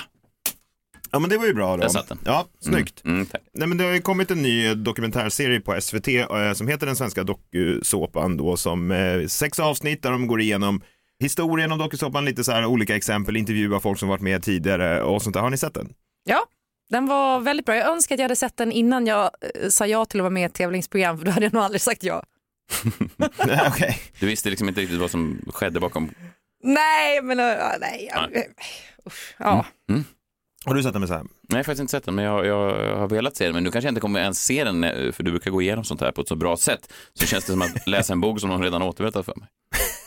Ja 1.11 1.19
men 1.19 1.31
det 1.31 1.39
var 1.39 1.47
ju 1.47 1.55
bra 1.55 1.77
då. 1.77 1.83
Där 1.83 1.89
satt 1.89 2.09
den. 2.09 2.19
Ja, 2.25 2.47
snyggt. 2.61 3.05
Mm, 3.05 3.17
mm, 3.17 3.27
tack. 3.27 3.43
Nej, 3.53 3.69
men 3.69 3.79
det 3.79 3.85
har 3.85 3.93
ju 3.93 4.01
kommit 4.01 4.31
en 4.31 4.43
ny 4.43 4.75
dokumentärserie 4.75 5.61
på 5.61 5.81
SVT 5.81 6.09
eh, 6.09 6.53
som 6.55 6.69
heter 6.69 6.87
Den 6.87 6.97
svenska 6.97 7.25
dokusåpan 7.25 8.37
då 8.37 8.57
som 8.57 8.91
eh, 8.91 9.27
sex 9.27 9.61
avsnitt 9.61 10.03
där 10.03 10.11
de 10.11 10.27
går 10.27 10.41
igenom 10.41 10.83
historien 11.21 11.73
om 11.73 11.79
dokusåpan, 11.79 12.25
lite 12.25 12.45
så 12.45 12.53
här 12.53 12.65
olika 12.65 12.97
exempel, 12.97 13.37
intervjuar 13.37 13.81
folk 13.81 13.99
som 13.99 14.09
varit 14.09 14.21
med 14.21 14.43
tidigare 14.43 15.03
och 15.03 15.23
sånt 15.23 15.35
där. 15.35 15.41
Har 15.41 15.51
ni 15.51 15.57
sett 15.57 15.75
den? 15.75 15.93
Ja, 16.25 16.47
den 16.91 17.07
var 17.07 17.41
väldigt 17.41 17.67
bra. 17.67 17.77
Jag 17.77 17.89
önskar 17.89 18.15
att 18.15 18.19
jag 18.19 18.25
hade 18.25 18.37
sett 18.37 18.57
den 18.57 18.73
innan 18.73 19.07
jag 19.07 19.25
eh, 19.25 19.69
sa 19.69 19.87
ja 19.87 20.05
till 20.05 20.21
att 20.21 20.23
vara 20.23 20.31
med 20.31 20.43
i 20.43 20.45
ett 20.45 20.55
tävlingsprogram 20.55 21.19
för 21.19 21.25
då 21.25 21.31
hade 21.31 21.47
jag 21.47 21.53
nog 21.53 21.63
aldrig 21.63 21.81
sagt 21.81 22.03
ja. 22.03 22.23
okay. 23.69 23.95
Du 24.21 24.27
visste 24.27 24.51
liksom 24.51 24.69
inte 24.69 24.81
riktigt 24.81 24.99
vad 25.01 25.11
som 25.11 25.41
skedde 25.55 25.81
bakom... 25.81 26.15
Nej, 26.63 27.23
men 27.23 27.41
uh, 27.41 27.47
nej. 27.81 28.11
jag- 28.15 28.31
Nej. 28.33 28.49
Usch, 29.07 29.35
ja. 29.39 29.67
Mm. 29.91 30.05
Har 30.69 30.75
du 30.75 30.83
sett 30.83 30.93
den 30.93 31.01
med 31.01 31.09
Sam? 31.09 31.19
Nej, 31.19 31.31
jag 31.49 31.57
har 31.57 31.63
faktiskt 31.63 31.81
inte 31.81 31.91
sett 31.91 32.05
den, 32.05 32.15
men 32.15 32.25
jag, 32.25 32.47
jag 32.47 32.97
har 32.97 33.09
velat 33.09 33.37
se 33.37 33.45
den. 33.45 33.55
Men 33.55 33.65
nu 33.65 33.71
kanske 33.71 33.87
jag 33.87 33.91
inte 33.91 34.01
kommer 34.01 34.21
ens 34.21 34.45
se 34.45 34.65
den, 34.65 34.85
eh, 34.85 35.13
för 35.13 35.23
du 35.23 35.31
brukar 35.31 35.51
gå 35.51 35.63
igenom 35.63 35.85
sånt 35.85 36.01
här 36.01 36.13
på 36.13 36.21
ett 36.21 36.29
så 36.29 36.37
bra 36.37 36.57
sätt. 36.57 36.93
Så 37.15 37.27
känns 37.27 37.45
det 37.45 37.53
som 37.53 37.63
att 37.63 37.87
läsa 37.87 38.13
en 38.13 38.21
bok 38.21 38.41
som 38.41 38.51
någon 38.51 38.63
redan 38.63 38.83
återberättat 38.83 39.25
för 39.27 39.35
mig. 39.37 39.49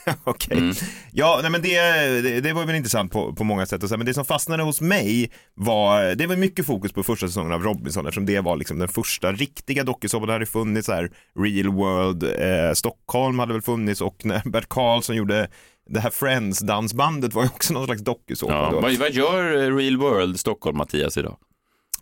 Okej. 0.24 0.58
Mm. 0.58 0.76
Ja, 1.12 1.40
nej, 1.42 1.52
men 1.52 1.62
det, 1.62 1.82
det, 2.22 2.42
det 2.42 2.54
var 2.54 2.66
väl 2.66 2.76
intressant 2.76 3.12
på, 3.12 3.36
på 3.36 3.44
många 3.44 3.66
sätt. 3.66 3.84
Och 3.84 3.90
så, 3.90 3.96
här, 3.96 3.98
men 3.98 4.06
det 4.06 4.14
som 4.14 4.26
fastnade 4.26 4.64
hos 4.64 4.82
mig 4.82 5.32
var, 5.54 6.16
det 6.16 6.28
var 6.28 6.36
mycket 6.36 6.66
fokus 6.66 6.94
på 6.94 7.04
första 7.04 7.28
säsongen 7.28 7.52
av 7.52 7.64
Robinson 7.64 8.06
eftersom 8.06 8.26
det 8.26 8.40
var 8.40 8.56
liksom 8.56 8.80
den 8.80 8.88
första 8.88 9.32
riktiga 9.32 9.84
dokusåpan. 9.84 10.28
Det 10.28 10.34
hade 10.34 10.46
funnits 10.46 10.86
så 10.86 10.94
här 10.94 11.12
real 11.40 11.74
world, 11.74 12.24
eh, 12.24 12.74
Stockholm 12.74 13.40
hade 13.40 13.54
väl 13.54 13.62
funnits 13.62 14.02
och 14.02 14.26
när 14.26 14.50
Bert 14.50 14.70
Karlsson 14.70 15.16
gjorde 15.16 15.48
det 15.92 16.00
här 16.00 16.10
Friends-dansbandet 16.10 17.34
var 17.34 17.44
ju 17.44 17.50
också 17.50 17.74
någon 17.74 17.86
slags 17.86 18.02
dokusåpa. 18.02 18.54
Ja, 18.54 18.80
vad, 18.82 18.94
vad 18.94 19.12
gör 19.12 19.64
eh, 19.64 19.76
Real 19.76 19.98
World 19.98 20.40
Stockholm, 20.40 20.78
Mattias, 20.78 21.18
idag? 21.18 21.38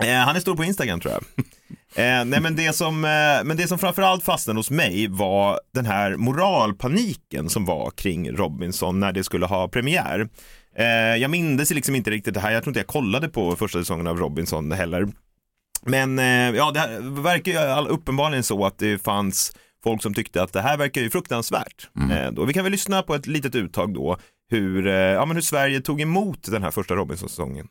Eh, 0.03 0.15
han 0.15 0.35
är 0.35 0.39
stor 0.39 0.55
på 0.55 0.63
Instagram 0.63 0.99
tror 0.99 1.13
jag. 1.13 1.45
Eh, 1.95 2.25
nej, 2.25 2.41
men, 2.41 2.55
det 2.55 2.75
som, 2.75 3.05
eh, 3.05 3.43
men 3.43 3.57
det 3.57 3.67
som 3.67 3.79
framförallt 3.79 4.23
fastnade 4.23 4.59
hos 4.59 4.71
mig 4.71 5.07
var 5.07 5.59
den 5.73 5.85
här 5.85 6.15
moralpaniken 6.15 7.49
som 7.49 7.65
var 7.65 7.91
kring 7.91 8.31
Robinson 8.31 8.99
när 8.99 9.11
det 9.11 9.23
skulle 9.23 9.45
ha 9.45 9.67
premiär. 9.67 10.29
Eh, 10.75 10.85
jag 11.21 11.31
mindes 11.31 11.71
liksom 11.71 11.95
inte 11.95 12.11
riktigt 12.11 12.33
det 12.33 12.39
här, 12.39 12.51
jag 12.51 12.63
tror 12.63 12.71
inte 12.71 12.79
jag 12.79 12.87
kollade 12.87 13.29
på 13.29 13.55
första 13.55 13.79
säsongen 13.79 14.07
av 14.07 14.17
Robinson 14.17 14.71
heller. 14.71 15.07
Men 15.85 16.19
eh, 16.19 16.57
ja, 16.57 16.71
det 16.71 16.99
verkar 17.01 17.51
ju 17.51 17.87
uppenbarligen 17.87 18.43
så 18.43 18.65
att 18.65 18.77
det 18.77 19.03
fanns 19.03 19.51
folk 19.83 20.01
som 20.01 20.13
tyckte 20.13 20.43
att 20.43 20.53
det 20.53 20.61
här 20.61 20.77
verkar 20.77 21.01
ju 21.01 21.09
fruktansvärt. 21.09 21.89
Eh, 22.11 22.31
då, 22.31 22.45
vi 22.45 22.53
kan 22.53 22.63
väl 22.63 22.71
lyssna 22.71 23.03
på 23.03 23.15
ett 23.15 23.27
litet 23.27 23.55
uttag 23.55 23.93
då 23.93 24.17
hur, 24.49 24.87
eh, 24.87 24.93
ja, 24.93 25.25
men 25.25 25.35
hur 25.35 25.41
Sverige 25.41 25.81
tog 25.81 26.01
emot 26.01 26.51
den 26.51 26.63
här 26.63 26.71
första 26.71 26.95
Robinson-säsongen. 26.95 27.67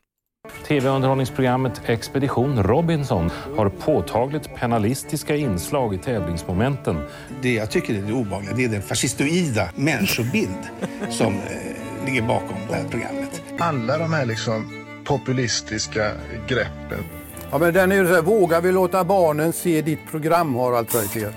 TV-underhållningsprogrammet 0.66 1.83
Expedition 1.85 2.62
Robinson 2.62 3.31
har 3.57 3.68
påtagligt 3.68 4.55
penalistiska 4.55 5.37
inslag 5.37 5.94
i 5.94 5.99
tävlingsmomenten. 5.99 7.01
Det 7.42 7.55
jag 7.55 7.71
tycker 7.71 7.94
är 7.94 8.03
det 8.03 8.12
obehagliga 8.12 8.55
det 8.57 8.64
är 8.64 8.68
den 8.68 8.83
fascistoida 8.83 9.68
människobild 9.75 10.68
som 11.11 11.35
eh, 11.35 12.07
ligger 12.07 12.23
bakom 12.23 12.57
det 12.68 12.75
här 12.75 12.88
programmet. 12.88 13.42
Alla 13.59 13.99
de 13.99 14.12
här 14.12 14.27
liksom 14.27 14.85
populistiska 15.05 16.12
greppen. 16.49 17.05
Ja, 17.51 17.59
men 17.59 17.75
den 17.75 17.92
är 17.92 17.97
ju 17.97 18.07
så 18.07 18.14
här, 18.14 18.23
vågar 18.23 18.61
vi 18.61 18.73
låta 18.73 19.05
barnen 19.05 19.53
se 19.53 19.83
ditt 19.83 20.11
program 20.11 20.55
Harald 20.55 20.88
Treutiger? 20.88 21.33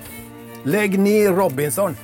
Lägg 0.64 1.00
ner 1.00 1.32
Robinson! 1.32 1.96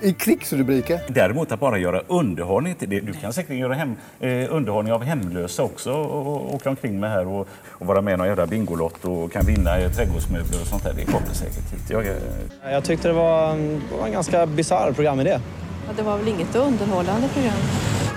I 0.00 0.12
krigsrubriker. 0.12 1.00
Däremot 1.08 1.52
att 1.52 1.60
bara 1.60 1.78
göra 1.78 2.02
underhållning. 2.08 2.74
Du 2.78 3.12
kan 3.12 3.32
säkert 3.32 3.56
göra 3.56 3.74
hem, 3.74 3.94
eh, 4.20 4.54
underhållning 4.54 4.92
av 4.92 5.02
hemlösa 5.02 5.62
också 5.62 5.92
och, 5.92 6.26
och 6.26 6.54
åka 6.54 6.70
omkring 6.70 7.00
med 7.00 7.10
här 7.10 7.26
och, 7.26 7.48
och 7.68 7.86
vara 7.86 8.00
med 8.00 8.14
i 8.14 8.16
någon 8.16 8.26
jävla 8.26 8.46
Bingolott 8.46 9.04
och 9.04 9.32
kan 9.32 9.46
vinna 9.46 9.78
eh, 9.78 9.90
trädgårdsmöbler 9.92 10.60
och 10.60 10.66
sånt 10.66 10.84
där. 10.84 10.92
Det 10.96 11.04
kommer 11.04 11.26
säkert 11.32 11.72
hit. 11.72 11.90
Jag, 11.90 12.06
eh, 12.06 12.12
Jag 12.72 12.84
tyckte 12.84 13.08
det 13.08 13.14
var, 13.14 13.56
det 13.56 13.96
var 13.98 14.06
en 14.06 14.12
ganska 14.12 14.46
bisarr 14.46 14.92
programidé. 14.92 15.38
Ja, 15.86 15.92
det 15.96 16.02
var 16.02 16.18
väl 16.18 16.28
inget 16.28 16.56
underhållande 16.56 17.28
program. 17.28 17.52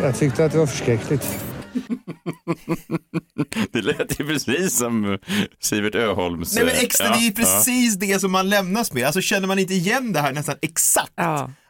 Jag 0.01 0.15
tyckte 0.15 0.45
att 0.45 0.51
det 0.51 0.57
var 0.57 0.65
förskräckligt. 0.65 1.45
Det 3.71 3.81
lät 3.81 4.19
ju 4.19 4.25
precis 4.25 4.77
som 4.77 5.17
Sivert 5.59 5.95
Öholms... 5.95 6.55
Nej 6.55 6.65
men 6.65 6.75
extra, 6.75 7.07
ja, 7.07 7.13
det 7.13 7.19
är 7.19 7.21
ju 7.21 7.27
ja. 7.27 7.33
precis 7.35 7.95
det 7.95 8.19
som 8.21 8.31
man 8.31 8.49
lämnas 8.49 8.93
med. 8.93 9.05
Alltså 9.05 9.21
känner 9.21 9.47
man 9.47 9.59
inte 9.59 9.73
igen 9.73 10.13
det 10.13 10.19
här 10.19 10.33
nästan 10.33 10.55
exakt? 10.61 11.13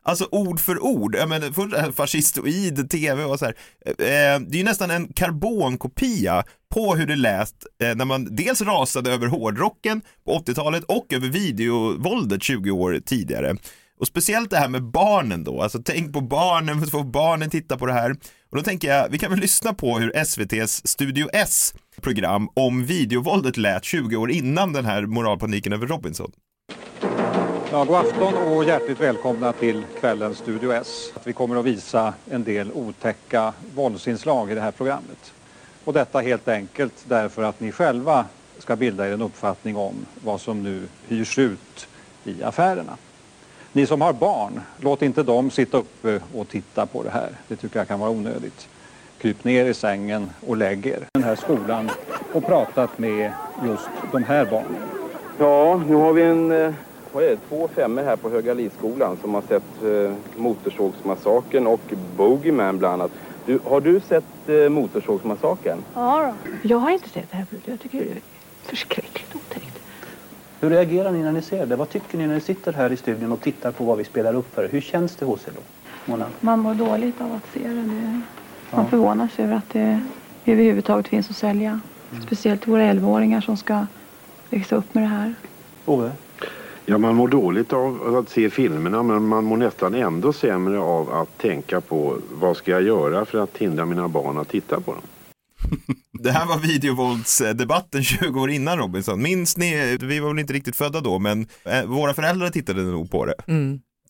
Alltså 0.07 0.27
ord 0.31 0.59
för 0.59 0.83
ord. 0.83 1.15
Jag 1.15 1.29
menar, 1.29 1.91
fascistoid, 1.91 2.89
tv 2.89 3.23
och 3.23 3.39
så 3.39 3.45
här. 3.45 3.55
Eh, 3.85 4.39
det 4.39 4.55
är 4.55 4.57
ju 4.57 4.63
nästan 4.63 4.91
en 4.91 5.07
karbonkopia 5.13 6.43
på 6.73 6.95
hur 6.95 7.07
det 7.07 7.15
läst 7.15 7.55
eh, 7.83 7.95
när 7.95 8.05
man 8.05 8.35
dels 8.35 8.61
rasade 8.61 9.11
över 9.11 9.27
hårdrocken 9.27 10.01
på 10.25 10.39
80-talet 10.39 10.83
och 10.83 11.13
över 11.13 11.27
videovåldet 11.27 12.43
20 12.43 12.71
år 12.71 12.99
tidigare. 13.05 13.55
Och 13.99 14.07
speciellt 14.07 14.49
det 14.49 14.57
här 14.57 14.69
med 14.69 14.83
barnen 14.83 15.43
då, 15.43 15.61
alltså 15.61 15.81
tänk 15.85 16.13
på 16.13 16.21
barnen, 16.21 16.87
få 16.87 17.03
barnen 17.03 17.49
titta 17.49 17.77
på 17.77 17.85
det 17.85 17.93
här. 17.93 18.15
Och 18.55 18.61
då 18.61 18.63
tänker 18.63 18.87
jag, 18.87 19.09
vi 19.09 19.17
kan 19.17 19.31
väl 19.31 19.39
lyssna 19.39 19.73
på 19.73 19.99
hur 19.99 20.15
SVTs 20.15 20.87
Studio 20.87 21.29
S 21.33 21.73
program 22.01 22.49
om 22.53 22.85
videovåldet 22.85 23.57
lät 23.57 23.83
20 23.83 24.15
år 24.15 24.31
innan 24.31 24.73
den 24.73 24.85
här 24.85 25.01
moralpaniken 25.01 25.73
över 25.73 25.87
Robinson. 25.87 26.31
Ja, 27.71 27.83
god 27.83 27.95
afton 27.95 28.33
och 28.33 28.65
hjärtligt 28.65 29.01
välkomna 29.01 29.53
till 29.53 29.85
kvällens 29.99 30.37
Studio 30.37 30.73
S. 30.73 31.13
Vi 31.23 31.33
kommer 31.33 31.55
att 31.55 31.65
visa 31.65 32.13
en 32.31 32.43
del 32.43 32.71
otäcka 32.71 33.53
våldsinslag 33.75 34.51
i 34.51 34.55
det 34.55 34.61
här 34.61 34.71
programmet. 34.71 35.33
Och 35.83 35.93
detta 35.93 36.19
helt 36.19 36.47
enkelt 36.47 37.05
därför 37.07 37.43
att 37.43 37.59
ni 37.59 37.71
själva 37.71 38.25
ska 38.57 38.75
bilda 38.75 39.07
er 39.07 39.11
en 39.11 39.21
uppfattning 39.21 39.75
om 39.75 40.05
vad 40.23 40.41
som 40.41 40.63
nu 40.63 40.87
hyrs 41.07 41.39
ut 41.39 41.87
i 42.23 42.43
affärerna. 42.43 42.97
Ni 43.75 43.85
som 43.85 44.01
har 44.01 44.13
barn, 44.13 44.61
låt 44.79 45.01
inte 45.01 45.23
dem 45.23 45.51
sitta 45.51 45.77
uppe 45.77 46.19
och 46.33 46.47
titta 46.47 46.85
på 46.85 47.03
det 47.03 47.09
här. 47.09 47.29
Det 47.47 47.55
tycker 47.55 47.79
jag 47.79 47.87
kan 47.87 47.99
vara 47.99 48.09
onödigt. 48.09 48.67
Kryp 49.17 49.43
ner 49.43 49.65
i 49.65 49.73
sängen 49.73 50.29
och 50.47 50.57
lägg 50.57 50.85
er. 50.85 50.99
Den 51.13 51.23
här 51.23 51.35
skolan 51.35 51.91
och 52.33 52.45
pratat 52.45 52.97
med 52.99 53.31
just 53.65 53.89
de 54.11 54.23
här 54.23 54.45
barnen. 54.45 54.81
Ja, 55.39 55.81
nu 55.87 55.95
har 55.95 56.13
vi 56.13 56.21
en, 56.21 56.51
eh, 56.51 56.73
vad 57.11 57.23
är 57.23 57.29
det, 57.29 57.37
två 57.49 57.67
femmor 57.67 58.03
här 58.03 58.15
på 58.15 58.29
Högalidsskolan 58.29 59.17
som 59.21 59.33
har 59.33 59.41
sett 59.41 59.83
eh, 59.83 60.39
Motorsågsmassakern 60.41 61.67
och 61.67 61.93
Bogeyman 62.17 62.77
bland 62.77 62.93
annat. 63.01 63.11
Du, 63.45 63.59
har 63.63 63.81
du 63.81 63.99
sett 63.99 64.49
eh, 64.49 64.69
Motorsågsmassakern? 64.69 65.83
Ja 65.93 66.33
då. 66.43 66.51
Jag 66.69 66.77
har 66.77 66.91
inte 66.91 67.09
sett 67.09 67.31
det 67.31 67.37
här 67.37 67.45
förut. 67.45 67.63
Jag 67.65 67.79
tycker 67.79 67.97
det 67.97 68.11
är 68.11 68.21
förskräckligt 68.63 69.35
otäckt. 69.35 69.74
Hur 70.65 70.69
reagerar 70.69 71.11
ni 71.11 71.23
när 71.23 71.31
ni 71.31 71.41
ser 71.41 71.65
det? 71.65 71.75
Vad 71.75 71.89
tycker 71.89 72.17
ni 72.17 72.27
när 72.27 72.33
ni 72.33 72.41
sitter 72.41 72.73
här 72.73 72.91
i 72.91 72.97
studion 72.97 73.31
och 73.31 73.41
tittar 73.41 73.71
på 73.71 73.83
vad 73.83 73.97
vi 73.97 74.03
spelar 74.03 74.35
upp 74.35 74.55
för 74.55 74.63
er? 74.63 74.69
Hur 74.69 74.81
känns 74.81 75.15
det 75.15 75.25
hos 75.25 75.47
er 75.47 75.51
då? 75.55 75.61
Mona? 76.11 76.25
Man 76.39 76.59
mår 76.59 76.73
dåligt 76.73 77.21
av 77.21 77.33
att 77.33 77.53
se 77.53 77.67
det. 77.67 77.73
det 77.73 78.21
man 78.71 78.87
förvånar 78.87 79.27
sig 79.27 79.45
över 79.45 79.55
att 79.55 79.69
det 79.69 80.01
överhuvudtaget 80.45 81.07
finns 81.07 81.29
att 81.29 81.35
sälja. 81.35 81.79
Speciellt 82.25 82.67
våra 82.67 82.81
11-åringar 82.81 83.41
som 83.41 83.57
ska 83.57 83.85
växa 84.49 84.75
upp 84.75 84.93
med 84.93 85.03
det 85.03 85.07
här. 85.07 85.33
Ove? 85.85 86.11
Ja, 86.85 86.97
man 86.97 87.15
mår 87.15 87.27
dåligt 87.27 87.73
av 87.73 88.15
att 88.15 88.29
se 88.29 88.49
filmerna 88.49 89.03
men 89.03 89.27
man 89.27 89.43
mår 89.43 89.57
nästan 89.57 89.95
ändå 89.95 90.33
sämre 90.33 90.79
av 90.79 91.13
att 91.13 91.37
tänka 91.37 91.81
på 91.81 92.17
vad 92.31 92.57
ska 92.57 92.71
jag 92.71 92.83
göra 92.83 93.25
för 93.25 93.37
att 93.37 93.57
hindra 93.57 93.85
mina 93.85 94.07
barn 94.07 94.37
att 94.37 94.49
titta 94.49 94.79
på 94.79 94.91
dem. 94.91 95.01
Det 96.25 96.31
här 96.31 96.45
var 96.45 96.57
videovåldsdebatten 96.57 98.03
20 98.03 98.41
år 98.41 98.49
innan 98.49 98.77
Robinson. 98.77 99.21
Minns 99.21 99.57
ni, 99.57 99.97
vi 100.01 100.19
var 100.19 100.29
väl 100.29 100.39
inte 100.39 100.53
riktigt 100.53 100.75
födda 100.75 101.01
då, 101.01 101.19
men 101.19 101.47
eh, 101.65 101.85
våra 101.85 102.13
föräldrar 102.13 102.49
tittade 102.49 102.81
nog 102.83 103.11
på 103.11 103.25
det. 103.25 103.33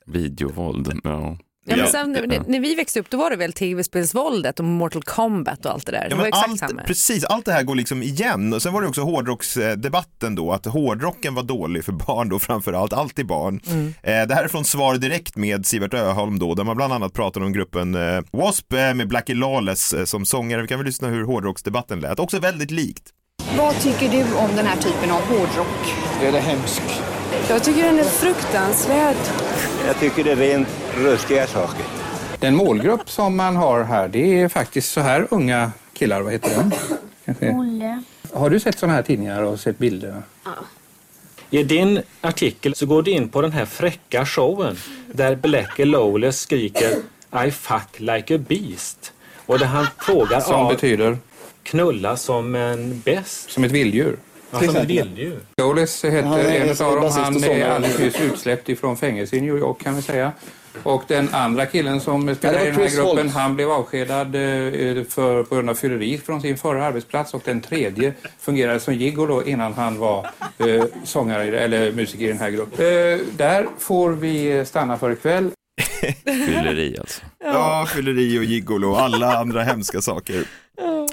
Videovåld, 0.06 1.00
ja. 1.04 1.38
Ja, 1.68 1.76
men 1.76 1.88
sen, 1.88 2.12
när, 2.12 2.42
när 2.48 2.60
vi 2.60 2.76
växte 2.76 3.00
upp 3.00 3.10
då 3.10 3.18
var 3.18 3.30
det 3.30 3.36
väl 3.36 3.54
tv-spelsvåldet 3.54 4.60
och 4.60 4.66
Mortal 4.66 5.04
Kombat 5.04 5.66
och 5.66 5.72
allt 5.72 5.86
det 5.86 5.92
där. 5.92 6.10
Det 6.10 6.16
Ja, 6.16 6.28
exakt 6.28 6.50
allt, 6.50 6.60
samma. 6.60 6.82
precis, 6.84 7.24
allt 7.24 7.46
det 7.46 7.52
här 7.52 7.64
går 7.64 7.76
liksom 7.76 8.04
igen. 8.04 8.54
Och 8.54 8.62
sen 8.62 8.74
var 8.74 8.82
det 8.82 8.88
också 8.88 9.02
hårdrocksdebatten 9.02 10.36
då, 10.36 10.52
att 10.52 10.66
hårdrocken 10.66 11.36
var 11.36 11.44
dålig 11.44 11.86
för 11.86 11.92
barn 11.92 12.30
då 12.30 12.40
framförallt, 12.40 12.94
alltid 12.94 13.26
barn. 13.28 13.60
Mm. 13.68 13.88
Eh, 14.04 14.28
det 14.28 14.36
här 14.36 14.44
är 14.44 14.48
från 14.48 14.66
Svar 14.66 14.96
Direkt 14.98 15.36
med 15.36 15.66
Sivert 15.66 15.94
Öholm 15.94 16.40
då, 16.40 16.56
där 16.56 16.64
man 16.64 16.76
bland 16.76 16.94
annat 16.94 17.14
pratar 17.14 17.42
om 17.42 17.54
gruppen 17.54 17.96
eh, 17.96 18.02
W.A.S.P. 18.02 18.78
eh, 18.78 18.94
med 18.94 19.08
Blackie 19.08 19.36
Lawless 19.36 19.94
eh, 19.94 20.06
som 20.06 20.26
sångare. 20.26 20.62
Vi 20.62 20.68
kan 20.68 20.78
väl 20.80 20.86
lyssna 20.86 21.08
hur 21.08 21.24
hårdrocksdebatten 21.24 22.00
lät, 22.00 22.20
också 22.20 22.40
väldigt 22.40 22.72
likt. 22.72 23.04
Vad 23.58 23.80
tycker 23.80 24.10
du 24.10 24.24
om 24.36 24.56
den 24.56 24.66
här 24.66 24.78
typen 24.78 25.12
av 25.12 25.22
hårdrock? 25.22 25.94
Det 26.22 26.28
är 26.28 26.32
det 26.32 26.40
hemskt. 26.40 26.82
Jag 27.50 27.64
tycker 27.64 27.84
den 27.84 28.00
är 28.00 28.04
fruktansvärd. 28.04 29.16
Jag 29.88 30.00
tycker 30.00 30.24
det 30.24 30.32
är 30.32 30.36
rent 30.36 30.68
ruskiga 30.98 31.48
saker. 31.48 31.86
Den 32.40 32.56
målgrupp 32.56 33.10
som 33.10 33.36
man 33.38 33.56
har 33.56 33.84
här, 33.84 34.08
det 34.08 34.42
är 34.42 34.48
faktiskt 34.48 34.92
så 34.92 35.02
här 35.02 35.28
unga 35.32 35.72
killar. 35.94 36.22
Vad 36.22 36.34
heter 36.34 36.56
de? 36.58 36.72
Kanske. 37.26 37.50
Olle. 37.50 38.04
Har 38.34 38.50
du 38.50 38.60
sett 38.60 38.80
sådana 38.80 38.96
här 38.96 39.04
tidningar 39.04 39.42
och 39.42 39.60
sett 39.60 39.78
bilder? 39.78 40.22
I 41.50 41.64
din 41.64 42.02
artikel 42.22 42.76
så 42.76 42.86
går 42.86 43.04
du 43.04 43.12
in 43.12 43.30
på 43.30 43.42
den 43.42 43.52
här 43.52 43.66
fräcka 43.66 44.26
showen 44.26 44.78
där 45.14 45.36
Blackie 45.36 45.86
Lawless 45.86 46.40
skriker 46.40 46.92
I 47.48 47.52
fuck 47.52 48.00
like 48.00 48.36
a 48.36 48.38
beast. 48.48 49.14
Och 49.46 49.60
där 49.60 49.66
han 49.66 49.88
frågar 49.98 50.40
Som 50.40 50.56
av 50.56 50.72
betyder? 50.74 51.18
knulla 51.64 52.18
som 52.18 52.56
en 52.56 53.02
bäst. 53.06 53.52
Som 53.52 53.64
ett 53.64 53.72
vilddjur. 53.72 54.18
Ja, 54.52 54.60
som 54.60 54.76
ett 54.76 54.88
vilddjur. 54.90 55.40
Lawless 55.58 56.06
heter 56.06 56.18
en 56.50 56.70
av 56.70 56.96
dem. 57.02 57.12
Han 57.12 57.44
är 57.44 57.70
alldeles 57.70 58.00
nyss 58.00 58.22
utsläppt 58.22 58.70
ifrån 58.70 58.98
fängelse 58.98 59.36
i 59.36 59.42
New 59.42 59.58
York 59.58 59.84
kan 59.84 59.96
vi 59.96 60.02
säga. 60.02 60.32
Och 60.84 61.04
den 61.08 61.30
andra 61.34 61.66
killen 61.66 62.02
som 62.02 62.26
det 62.26 62.32
i 62.32 62.36
den 62.42 62.56
här 62.56 62.96
gruppen, 62.96 63.18
Holt. 63.18 63.34
han 63.34 63.56
blev 63.56 63.72
avskedad 63.72 64.36
eh, 64.36 65.04
för, 65.04 65.44
på 65.44 65.56
grund 65.56 65.70
av 65.70 65.76
fylleri 65.76 66.18
från 66.18 66.42
sin 66.42 66.58
förra 66.58 66.86
arbetsplats. 66.86 67.34
Och 67.34 67.42
den 67.46 67.62
tredje 67.62 68.14
fungerade 68.40 68.80
som 68.80 68.94
gigolo 68.94 69.44
innan 69.44 69.74
han 69.74 69.98
var 70.00 70.30
eh, 70.58 70.84
sångare 71.04 71.60
eller 71.60 71.92
musiker 71.92 72.26
i 72.26 72.28
den 72.28 72.40
här 72.40 72.50
gruppen. 72.50 72.86
Eh, 72.86 73.20
där 73.38 73.68
får 73.80 74.12
vi 74.12 74.66
stanna 74.66 74.98
för 74.98 75.12
ikväll. 75.12 75.52
Fylleri 76.26 76.98
alltså. 77.00 77.22
Ja, 77.44 77.88
fylleri 77.96 78.40
och 78.40 78.44
gigolo 78.44 78.90
och 78.90 79.02
alla 79.02 79.38
andra 79.38 79.64
hemska 79.64 80.02
saker. 80.02 80.46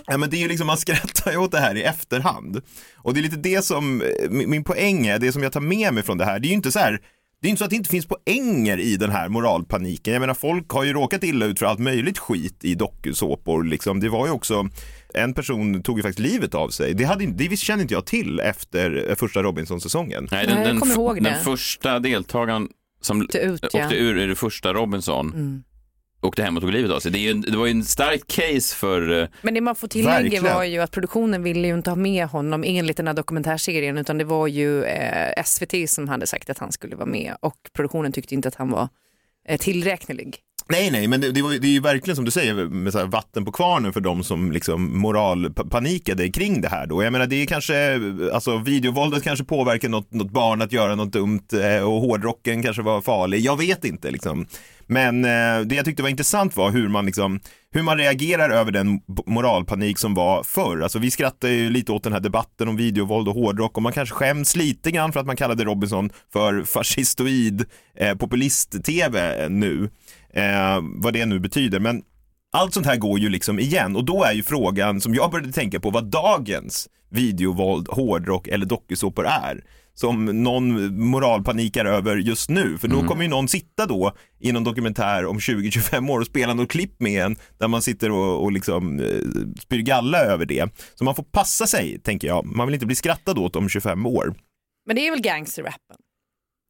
Ja, 0.07 0.17
men 0.17 0.31
det 0.31 0.37
är 0.37 0.39
ju 0.39 0.49
liksom, 0.49 0.67
man 0.67 0.77
skrattar 0.77 1.33
ju 1.33 1.37
åt 1.37 1.53
det 1.53 1.59
här 1.59 1.75
i 1.75 1.83
efterhand. 1.83 2.61
Och 2.97 3.15
det 3.15 3.21
är 3.21 3.23
lite 3.23 3.37
det 3.37 3.65
som, 3.65 4.03
eh, 4.03 4.31
min 4.31 4.51
min 4.51 4.65
poäng 4.65 5.07
är, 5.07 5.19
det 5.19 5.33
som 5.33 5.43
jag 5.43 5.53
tar 5.53 5.61
med 5.61 5.95
mig 5.95 6.03
från 6.03 6.19
det 6.19 6.25
här, 6.25 6.39
det 6.39 6.47
är 6.47 6.49
ju 6.49 6.55
inte 6.55 6.73
så 6.73 6.79
här, 6.79 7.01
det 7.43 7.49
är 7.49 7.51
inte 7.51 7.59
så 7.59 7.65
att 7.65 7.71
det 7.71 7.77
inte 7.77 7.91
finns 7.91 8.07
poänger 8.07 8.81
i 8.81 8.97
den 8.97 9.11
här 9.11 9.29
moralpaniken. 9.29 10.13
Jag 10.13 10.21
menar, 10.21 10.35
folk 10.35 10.69
har 10.71 10.85
ju 10.85 10.93
råkat 10.93 11.25
illa 11.25 11.47
ut 11.47 11.59
för 11.59 11.67
allt 11.67 11.79
möjligt 11.79 12.19
skit 12.19 12.65
i 12.65 12.75
dokusåpor. 12.75 13.65
Liksom. 13.65 14.01
Det 14.01 14.09
var 14.09 14.27
ju 14.27 14.33
också, 14.33 14.69
en 15.15 15.35
person 15.35 15.83
tog 15.83 15.99
ju 15.99 16.03
faktiskt 16.03 16.19
livet 16.33 16.55
av 16.55 16.69
sig. 16.69 16.95
Det, 16.95 17.05
hade, 17.05 17.25
inte- 17.25 17.45
det 17.49 17.57
kände 17.57 17.83
inte 17.83 17.95
jag 17.95 18.07
till 18.07 18.41
efter 18.41 19.07
eh, 19.11 19.15
första 19.17 19.43
Robinson-säsongen. 19.43 20.29
Nej, 20.31 20.47
den, 20.47 20.65
den, 20.65 20.77
f- 20.77 20.97
den 21.21 21.45
första 21.45 21.99
deltagaren 21.99 22.69
som 23.01 23.23
Åkte 23.23 23.39
ut, 23.39 23.67
ja. 23.73 23.85
åkte 23.85 23.97
ur 23.97 24.19
i 24.19 24.27
det 24.27 24.35
första 24.37 24.73
Robinson 24.73 25.27
Mm. 25.35 25.63
Åkte 26.23 26.43
hem 26.43 26.57
och 26.57 26.63
tog 26.63 26.73
livet 26.73 26.91
av 26.91 27.01
sig. 27.01 27.13
Det, 27.13 27.19
är 27.19 27.21
ju, 27.21 27.35
det 27.35 27.57
var 27.57 27.67
ju 27.67 27.71
en 27.71 27.85
stark 27.85 28.27
case 28.27 28.77
för... 28.77 29.21
eh, 29.23 29.29
Men 29.43 29.55
det 29.55 29.61
man 29.61 29.75
får 29.75 29.89
tillägga 29.89 30.19
Verkligen. 30.19 30.45
var 30.45 30.65
ju 30.65 30.79
att 30.79 30.91
produktionen 30.91 31.43
ville 31.43 31.69
ju 31.69 31.75
inte 31.75 31.91
ha 31.91 31.97
med 31.97 32.27
honom 32.27 32.65
enligt 32.67 32.97
den 32.97 33.07
här 33.07 33.15
dokumentärserien 33.15 33.99
utan 33.99 34.19
det 34.19 34.25
var 34.25 34.47
ju 34.47 34.85
eh, 34.85 35.43
SVT 35.45 35.91
som 35.91 36.09
hade 36.09 36.27
sagt 36.27 36.51
att 36.51 36.59
han 36.59 36.73
skulle 36.73 36.97
vara 36.97 37.07
med 37.07 37.37
och 37.41 37.57
produktionen 37.73 38.13
tyckte 38.13 38.35
inte 38.35 38.49
att 38.49 38.55
han 38.55 38.71
var 38.71 38.89
eh, 39.49 39.59
tillräknelig. 39.59 40.37
Nej, 40.73 40.91
nej, 40.91 41.09
men 41.09 41.21
det, 41.21 41.33
det, 41.33 41.43
var, 41.43 41.51
det 41.51 41.67
är 41.67 41.73
ju 41.73 41.81
verkligen 41.81 42.17
som 42.17 42.25
du 42.25 42.31
säger 42.31 42.55
med 42.55 42.93
så 42.93 42.99
här 42.99 43.07
vatten 43.07 43.45
på 43.45 43.53
kvarnen 43.53 43.93
för 43.93 44.01
de 44.01 44.25
som 44.25 44.53
liksom 44.53 44.99
moralpanikade 44.99 46.29
kring 46.29 46.61
det 46.61 46.69
här 46.69 46.87
då. 46.87 47.03
Jag 47.03 47.13
menar, 47.13 47.27
det 47.27 47.37
är 47.37 47.47
kanske, 47.47 48.01
alltså 48.33 48.59
videovåldet 48.59 49.23
kanske 49.23 49.45
påverkar 49.45 49.89
något, 49.89 50.13
något 50.13 50.31
barn 50.31 50.63
att 50.63 50.73
göra 50.73 50.95
något 50.95 51.13
dumt 51.13 51.47
eh, 51.63 51.83
och 51.83 52.01
hårdrocken 52.01 52.63
kanske 52.63 52.83
var 52.83 53.01
farlig. 53.01 53.41
Jag 53.41 53.59
vet 53.59 53.85
inte 53.85 54.11
liksom. 54.11 54.47
Men 54.87 55.25
eh, 55.25 55.61
det 55.67 55.75
jag 55.75 55.85
tyckte 55.85 56.03
var 56.03 56.11
intressant 56.11 56.57
var 56.57 56.71
hur 56.71 56.89
man 56.89 57.07
liksom 57.07 57.41
hur 57.75 57.83
man 57.83 57.99
reagerar 57.99 58.51
över 58.51 58.73
den 58.73 59.01
moralpanik 59.27 59.99
som 59.99 60.15
var 60.15 60.43
förr. 60.43 60.81
Alltså 60.81 60.99
vi 60.99 61.11
skrattar 61.11 61.49
ju 61.49 61.71
lite 61.71 61.93
åt 61.93 62.05
den 62.05 62.13
här 62.13 62.21
debatten 62.21 62.69
om 62.69 62.77
videovåld 62.77 63.29
och 63.29 63.35
hårdrock 63.35 63.77
och 63.77 63.83
man 63.83 63.93
kanske 63.93 64.15
skäms 64.15 64.57
lite 64.57 64.91
grann 64.91 65.13
för 65.13 65.21
att 65.21 65.27
man 65.27 65.37
kallade 65.37 65.65
Robinson 65.65 66.11
för 66.33 66.63
fascistoid 66.63 67.65
eh, 67.97 68.15
populist-tv 68.15 69.49
nu. 69.49 69.91
Eh, 70.33 70.81
vad 70.83 71.13
det 71.13 71.27
nu 71.27 71.39
betyder. 71.39 71.81
Men 71.81 72.03
allt 72.53 72.75
sånt 72.75 72.87
här 72.87 72.97
går 72.97 73.19
ju 73.19 73.29
liksom 73.29 73.59
igen 73.59 73.97
och 73.97 74.05
då 74.05 74.25
är 74.25 74.33
ju 74.33 74.43
frågan 74.43 75.01
som 75.01 75.15
jag 75.15 75.31
började 75.31 75.53
tänka 75.53 75.81
på 75.81 75.91
vad 75.91 76.05
dagens 76.05 76.89
videovåld, 77.11 77.89
hårdrock 77.89 78.49
eller 78.49 78.67
dokusåpor 78.67 79.27
är 79.27 79.65
som 79.95 80.25
någon 80.25 80.99
moralpanikar 81.01 81.85
över 81.85 82.17
just 82.17 82.51
nu. 82.51 82.79
För 82.79 82.89
då 82.89 83.03
kommer 83.03 83.23
ju 83.23 83.29
någon 83.29 83.49
sitta 83.49 83.87
då 83.87 84.17
i 84.41 84.53
någon 84.53 84.65
dokumentär 84.65 85.27
om 85.27 85.39
20-25 85.39 86.11
år 86.11 86.21
och 86.21 86.27
spela 86.27 86.55
något 86.55 86.71
klipp 86.71 87.01
med 87.01 87.25
en 87.25 87.37
där 87.59 87.69
man 87.69 87.83
sitter 87.83 88.11
och, 88.11 88.43
och 88.43 88.53
liksom 88.53 89.01
eh, 89.01 89.07
spyr 89.61 89.79
galla 89.83 90.19
över 90.19 90.47
det. 90.47 90.69
Så 90.95 91.05
man 91.05 91.15
får 91.15 91.23
passa 91.23 91.67
sig, 91.67 92.01
tänker 92.01 92.29
jag. 92.29 92.47
Man 92.47 92.67
vill 92.67 92.75
inte 92.75 92.87
bli 92.87 92.97
skrattad 92.97 93.39
åt 93.39 93.57
om 93.57 93.69
25 93.69 94.07
år. 94.07 94.35
Men 94.87 94.97
det 94.97 95.07
är 95.07 95.11
väl 95.11 95.23
gangsterrappen? 95.23 95.97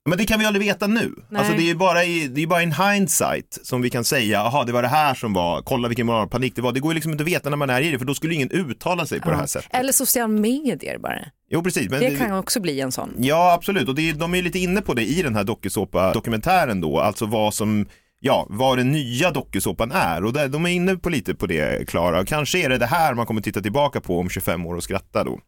Men 0.08 0.18
det 0.18 0.24
kan 0.24 0.40
vi 0.40 0.46
aldrig 0.46 0.66
veta 0.66 0.86
nu. 0.86 1.14
Nej. 1.28 1.38
Alltså 1.38 1.54
det 1.54 1.62
är 1.62 1.66
ju 1.66 1.74
bara, 1.74 2.04
i, 2.04 2.28
det 2.28 2.42
är 2.42 2.46
bara 2.46 2.62
in 2.62 2.72
hindsight 2.72 3.58
som 3.62 3.82
vi 3.82 3.90
kan 3.90 4.04
säga, 4.04 4.38
jaha 4.38 4.64
det 4.64 4.72
var 4.72 4.82
det 4.82 4.88
här 4.88 5.14
som 5.14 5.32
var, 5.32 5.62
kolla 5.62 5.88
vilken 5.88 6.06
moralpanik 6.06 6.56
det 6.56 6.62
var. 6.62 6.72
Det 6.72 6.80
går 6.80 6.92
ju 6.92 6.94
liksom 6.94 7.12
inte 7.12 7.22
att 7.22 7.28
veta 7.28 7.50
när 7.50 7.56
man 7.56 7.70
är 7.70 7.80
i 7.80 7.90
det 7.90 7.98
för 7.98 8.06
då 8.06 8.14
skulle 8.14 8.34
ingen 8.34 8.50
uttala 8.50 9.06
sig 9.06 9.20
på 9.20 9.30
det 9.30 9.36
här 9.36 9.46
sättet. 9.46 9.70
Eller 9.74 9.92
sociala 9.92 10.28
medier 10.28 10.98
bara. 10.98 11.18
Jo 11.50 11.62
precis. 11.62 11.90
Men 11.90 12.00
det 12.00 12.16
kan 12.16 12.32
också 12.38 12.60
bli 12.60 12.80
en 12.80 12.92
sån. 12.92 13.14
Ja 13.18 13.52
absolut 13.52 13.88
och 13.88 13.94
det, 13.94 14.12
de 14.12 14.34
är 14.34 14.42
lite 14.42 14.58
inne 14.58 14.80
på 14.80 14.94
det 14.94 15.04
i 15.04 15.22
den 15.22 15.36
här 15.36 15.44
dokusåpa-dokumentären 15.44 16.80
då, 16.80 17.00
alltså 17.00 17.26
vad 17.26 17.54
som 17.54 17.86
Ja, 18.24 18.46
vad 18.48 18.78
den 18.78 18.92
nya 18.92 19.30
dokusåpan 19.30 19.92
är 19.92 20.24
och 20.24 20.32
där, 20.32 20.48
de 20.48 20.66
är 20.66 20.70
inne 20.70 20.96
på 20.96 21.10
lite 21.10 21.34
på 21.34 21.46
det 21.46 21.88
Klara. 21.88 22.24
Kanske 22.24 22.58
är 22.58 22.68
det 22.68 22.78
det 22.78 22.86
här 22.86 23.14
man 23.14 23.26
kommer 23.26 23.40
titta 23.40 23.60
tillbaka 23.60 24.00
på 24.00 24.18
om 24.18 24.28
25 24.28 24.66
år 24.66 24.74
och 24.74 24.82
skratta 24.82 25.24
då. 25.24 25.40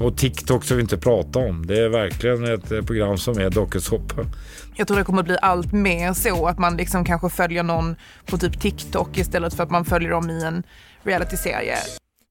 Och 0.00 0.16
TikTok 0.16 0.64
ska 0.64 0.74
vi 0.74 0.80
inte 0.82 0.98
prata 0.98 1.38
om. 1.38 1.66
Det 1.66 1.78
är 1.78 1.88
verkligen 1.88 2.44
ett 2.54 2.72
eh, 2.72 2.82
program 2.82 3.18
som 3.18 3.38
är 3.38 3.50
dokusåpa. 3.50 4.14
Jag 4.76 4.86
tror 4.88 4.98
det 4.98 5.04
kommer 5.04 5.22
bli 5.22 5.36
allt 5.42 5.72
mer 5.72 6.12
så 6.12 6.46
att 6.46 6.58
man 6.58 6.76
liksom 6.76 7.04
kanske 7.04 7.28
följer 7.28 7.62
någon 7.62 7.96
på 8.26 8.38
typ 8.38 8.60
TikTok 8.60 9.18
istället 9.18 9.54
för 9.54 9.62
att 9.62 9.70
man 9.70 9.84
följer 9.84 10.10
dem 10.10 10.30
i 10.30 10.44
en 10.44 10.62
realityserie. 11.02 11.76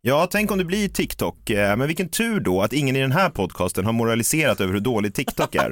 Ja, 0.01 0.27
tänk 0.31 0.51
om 0.51 0.57
det 0.57 0.65
blir 0.65 0.89
TikTok. 0.89 1.49
Eh, 1.49 1.77
Men 1.77 1.87
vilken 1.87 2.09
tur 2.09 2.39
då 2.39 2.61
att 2.61 2.73
ingen 2.73 2.95
i 2.95 3.01
den 3.01 3.11
här 3.11 3.29
podcasten 3.29 3.85
har 3.85 3.93
moraliserat 3.93 4.61
över 4.61 4.73
hur 4.73 4.79
dålig 4.79 5.13
TikTok 5.13 5.55
är. 5.55 5.61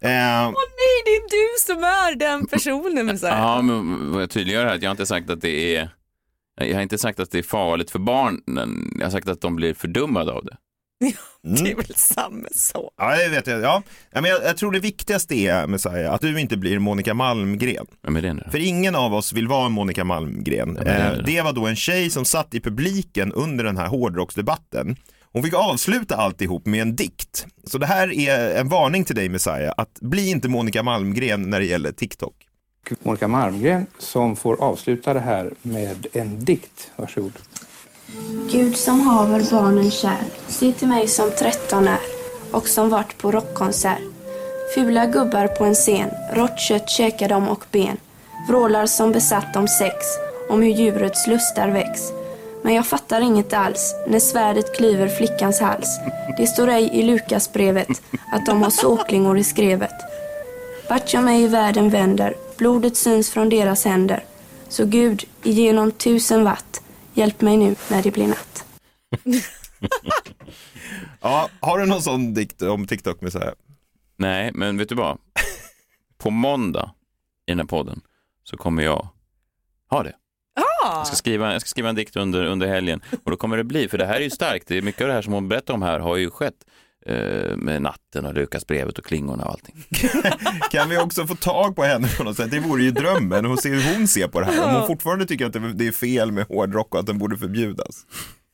eh, 0.00 0.48
Åh 0.48 0.62
nej, 0.78 1.02
det 1.04 1.10
är 1.10 1.30
du 1.30 1.48
som 1.66 1.84
är 1.84 2.14
den 2.14 2.46
personen. 2.46 3.18
Så 3.18 3.26
här. 3.26 3.38
Ja, 3.38 3.62
men 3.62 4.12
vad 4.12 4.22
jag 4.22 4.30
tydliggör 4.30 4.64
här 4.66 4.74
att 4.74 4.82
jag 4.82 4.88
har 4.88 4.94
inte 4.94 5.06
sagt 5.06 5.30
att 5.30 5.40
det 5.40 5.76
är 5.76 5.90
jag 6.54 6.74
har 6.74 6.82
inte 6.82 6.98
sagt 6.98 7.20
att 7.20 7.30
det 7.30 7.38
är 7.38 7.42
farligt 7.42 7.90
för 7.90 7.98
barnen. 7.98 8.92
Jag 8.98 9.06
har 9.06 9.10
sagt 9.10 9.28
att 9.28 9.40
de 9.40 9.56
blir 9.56 9.74
fördummade 9.74 10.32
av 10.32 10.44
det. 10.44 10.56
Det 11.42 11.70
är 11.70 11.76
väl 11.76 11.94
samma 11.94 12.48
sak. 12.54 12.92
Ja, 12.96 13.16
det 13.16 13.28
vet 13.28 13.46
jag. 13.46 13.60
Ja. 13.60 13.82
Ja, 14.10 14.20
men 14.20 14.30
jag, 14.30 14.44
jag 14.44 14.56
tror 14.56 14.72
det 14.72 14.80
viktigaste 14.80 15.34
är, 15.34 15.66
Messiah, 15.66 16.14
att 16.14 16.20
du 16.20 16.40
inte 16.40 16.56
blir 16.56 16.78
Monica 16.78 17.14
Malmgren. 17.14 17.86
Vem 18.02 18.16
är 18.16 18.22
det 18.22 18.34
nu? 18.34 18.42
För 18.50 18.58
ingen 18.58 18.94
av 18.94 19.14
oss 19.14 19.32
vill 19.32 19.48
vara 19.48 19.66
en 19.66 19.72
Monica 19.72 20.04
Malmgren. 20.04 20.76
Är 20.76 20.84
det 20.84 20.92
Eh, 20.92 21.24
det 21.24 21.42
var 21.42 21.52
då 21.52 21.66
en 21.66 21.76
tjej 21.76 22.10
som 22.10 22.24
satt 22.24 22.54
i 22.54 22.60
publiken 22.60 23.32
under 23.32 23.64
den 23.64 23.76
här 23.76 23.86
hårdrocksdebatten. 23.86 24.96
Hon 25.32 25.42
fick 25.42 25.54
avsluta 25.54 26.16
alltihop 26.16 26.66
med 26.66 26.82
en 26.82 26.96
dikt. 26.96 27.46
Så 27.64 27.78
det 27.78 27.86
här 27.86 28.12
är 28.12 28.60
en 28.60 28.68
varning 28.68 29.04
till 29.04 29.16
dig 29.16 29.28
Messiah, 29.28 29.74
att 29.76 29.98
bli 30.00 30.30
inte 30.30 30.48
Monica 30.48 30.82
Malmgren 30.82 31.50
när 31.50 31.60
det 31.60 31.66
gäller 31.66 31.92
TikTok. 31.92 32.34
Monica 33.02 33.28
Malmgren 33.28 33.86
som 33.98 34.36
får 34.36 34.62
avsluta 34.62 35.14
det 35.14 35.20
här 35.20 35.54
med 35.62 36.06
en 36.12 36.44
dikt. 36.44 36.90
Varsågod. 36.96 37.32
Gud 38.50 38.76
som 38.76 39.00
haver 39.00 39.50
barnen 39.50 39.90
kär, 39.90 40.22
se 40.48 40.72
till 40.72 40.88
mig 40.88 41.08
som 41.08 41.30
tretton 41.30 41.88
är 41.88 42.00
och 42.50 42.68
som 42.68 42.90
vart 42.90 43.18
på 43.18 43.32
rockkonsert. 43.32 43.98
Fula 44.74 45.06
gubbar 45.06 45.46
på 45.46 45.64
en 45.64 45.74
scen, 45.74 46.10
rått 46.32 46.58
kött 46.58 46.90
käkar 46.90 47.28
de 47.28 47.48
och 47.48 47.64
ben. 47.72 47.96
Vrålar 48.48 48.86
som 48.86 49.12
besatt 49.12 49.56
om 49.56 49.68
sex, 49.68 49.96
om 50.48 50.62
hur 50.62 50.70
djurets 50.70 51.26
lustar 51.26 51.68
väcks. 51.68 52.00
Men 52.62 52.74
jag 52.74 52.86
fattar 52.86 53.20
inget 53.20 53.52
alls 53.52 53.94
när 54.08 54.18
svärdet 54.18 54.76
klyver 54.76 55.08
flickans 55.08 55.60
hals. 55.60 55.98
Det 56.38 56.46
står 56.46 56.68
ej 56.68 56.90
i 56.92 57.02
Lukasbrevet 57.02 57.88
att 58.32 58.46
de 58.46 58.62
har 58.62 58.70
såklingor 58.70 59.38
i 59.38 59.44
skrevet. 59.44 59.94
Vart 60.88 61.12
jag 61.12 61.24
mig 61.24 61.42
i 61.42 61.48
världen 61.48 61.90
vänder, 61.90 62.34
blodet 62.62 62.96
syns 62.96 63.30
från 63.30 63.48
deras 63.48 63.84
händer. 63.84 64.24
Så 64.68 64.86
Gud, 64.86 65.24
igenom 65.42 65.92
tusen 65.92 66.44
watt, 66.44 66.82
hjälp 67.14 67.40
mig 67.40 67.56
nu 67.56 67.74
när 67.90 68.02
det 68.02 68.10
blir 68.10 68.26
natt. 68.26 68.64
Ja, 71.20 71.48
har 71.60 71.78
du 71.78 71.86
någon 71.86 72.02
sån 72.02 72.34
dikt 72.34 72.62
om 72.62 72.86
TikTok 72.86 73.20
Messiah? 73.20 73.52
Nej, 74.16 74.50
men 74.54 74.78
vet 74.78 74.88
du 74.88 74.94
vad? 74.94 75.18
På 76.18 76.30
måndag 76.30 76.90
i 77.46 77.50
den 77.50 77.58
här 77.58 77.66
podden 77.66 78.00
så 78.44 78.56
kommer 78.56 78.82
jag 78.82 79.08
ha 79.90 80.02
det. 80.02 80.14
Jag 80.82 81.06
ska, 81.06 81.16
skriva, 81.16 81.52
jag 81.52 81.60
ska 81.60 81.68
skriva 81.68 81.88
en 81.88 81.94
dikt 81.94 82.16
under, 82.16 82.44
under 82.44 82.66
helgen 82.66 83.00
och 83.24 83.30
då 83.30 83.36
kommer 83.36 83.56
det 83.56 83.64
bli, 83.64 83.88
för 83.88 83.98
det 83.98 84.06
här 84.06 84.16
är 84.16 84.20
ju 84.20 84.30
starkt, 84.30 84.68
det 84.68 84.78
är 84.78 84.82
mycket 84.82 85.02
av 85.02 85.08
det 85.08 85.14
här 85.14 85.22
som 85.22 85.32
hon 85.32 85.48
berättar 85.48 85.74
om 85.74 85.82
här 85.82 85.98
har 85.98 86.16
ju 86.16 86.30
skett 86.30 86.64
med 87.56 87.82
natten 87.82 88.26
och 88.26 88.34
Lukasbrevet 88.34 88.98
och 88.98 89.04
klingorna 89.04 89.44
och 89.44 89.50
allting. 89.50 89.84
Kan 90.70 90.88
vi 90.88 90.98
också 90.98 91.26
få 91.26 91.34
tag 91.34 91.76
på 91.76 91.82
henne 91.82 92.08
på 92.08 92.24
något 92.24 92.36
sätt? 92.36 92.50
Det 92.50 92.60
vore 92.60 92.82
ju 92.82 92.90
drömmen 92.90 93.46
och 93.46 93.58
se 93.58 93.68
hur 93.68 93.94
hon 93.94 94.08
ser 94.08 94.28
på 94.28 94.40
det 94.40 94.46
här. 94.46 94.68
Om 94.68 94.74
hon 94.74 94.86
fortfarande 94.86 95.26
tycker 95.26 95.46
att 95.46 95.78
det 95.78 95.86
är 95.86 95.92
fel 95.92 96.32
med 96.32 96.46
hårdrock 96.46 96.94
och 96.94 97.00
att 97.00 97.06
den 97.06 97.18
borde 97.18 97.36
förbjudas. 97.36 98.06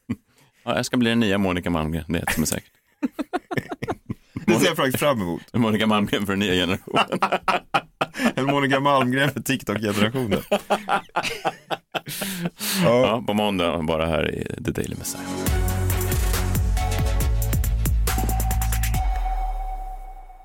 Ja, 0.64 0.76
jag 0.76 0.86
ska 0.86 0.96
bli 0.96 1.10
den 1.10 1.20
nya 1.20 1.38
Monica 1.38 1.70
Malmgren, 1.70 2.04
det 2.08 2.18
är 2.18 2.22
ett 2.22 2.32
som 2.32 2.42
är 2.42 2.46
säkert. 2.46 2.72
Det 4.46 4.54
ser 4.54 4.66
jag 4.66 4.76
faktiskt 4.76 4.98
fram 4.98 5.20
emot. 5.20 5.42
Monica 5.52 5.86
Malmgren 5.86 6.26
för 6.26 6.32
den 6.32 6.38
nya 6.38 6.52
generationen. 6.52 7.18
En 8.34 8.46
Monica 8.46 8.80
Malmgren 8.80 9.30
för 9.30 9.40
TikTok-generationen. 9.40 10.40
Ja, 12.84 13.22
på 13.26 13.34
måndag 13.34 13.82
bara 13.82 14.06
här 14.06 14.34
i 14.34 14.64
The 14.64 14.70
Daily 14.70 14.94
Messiah. 14.98 15.24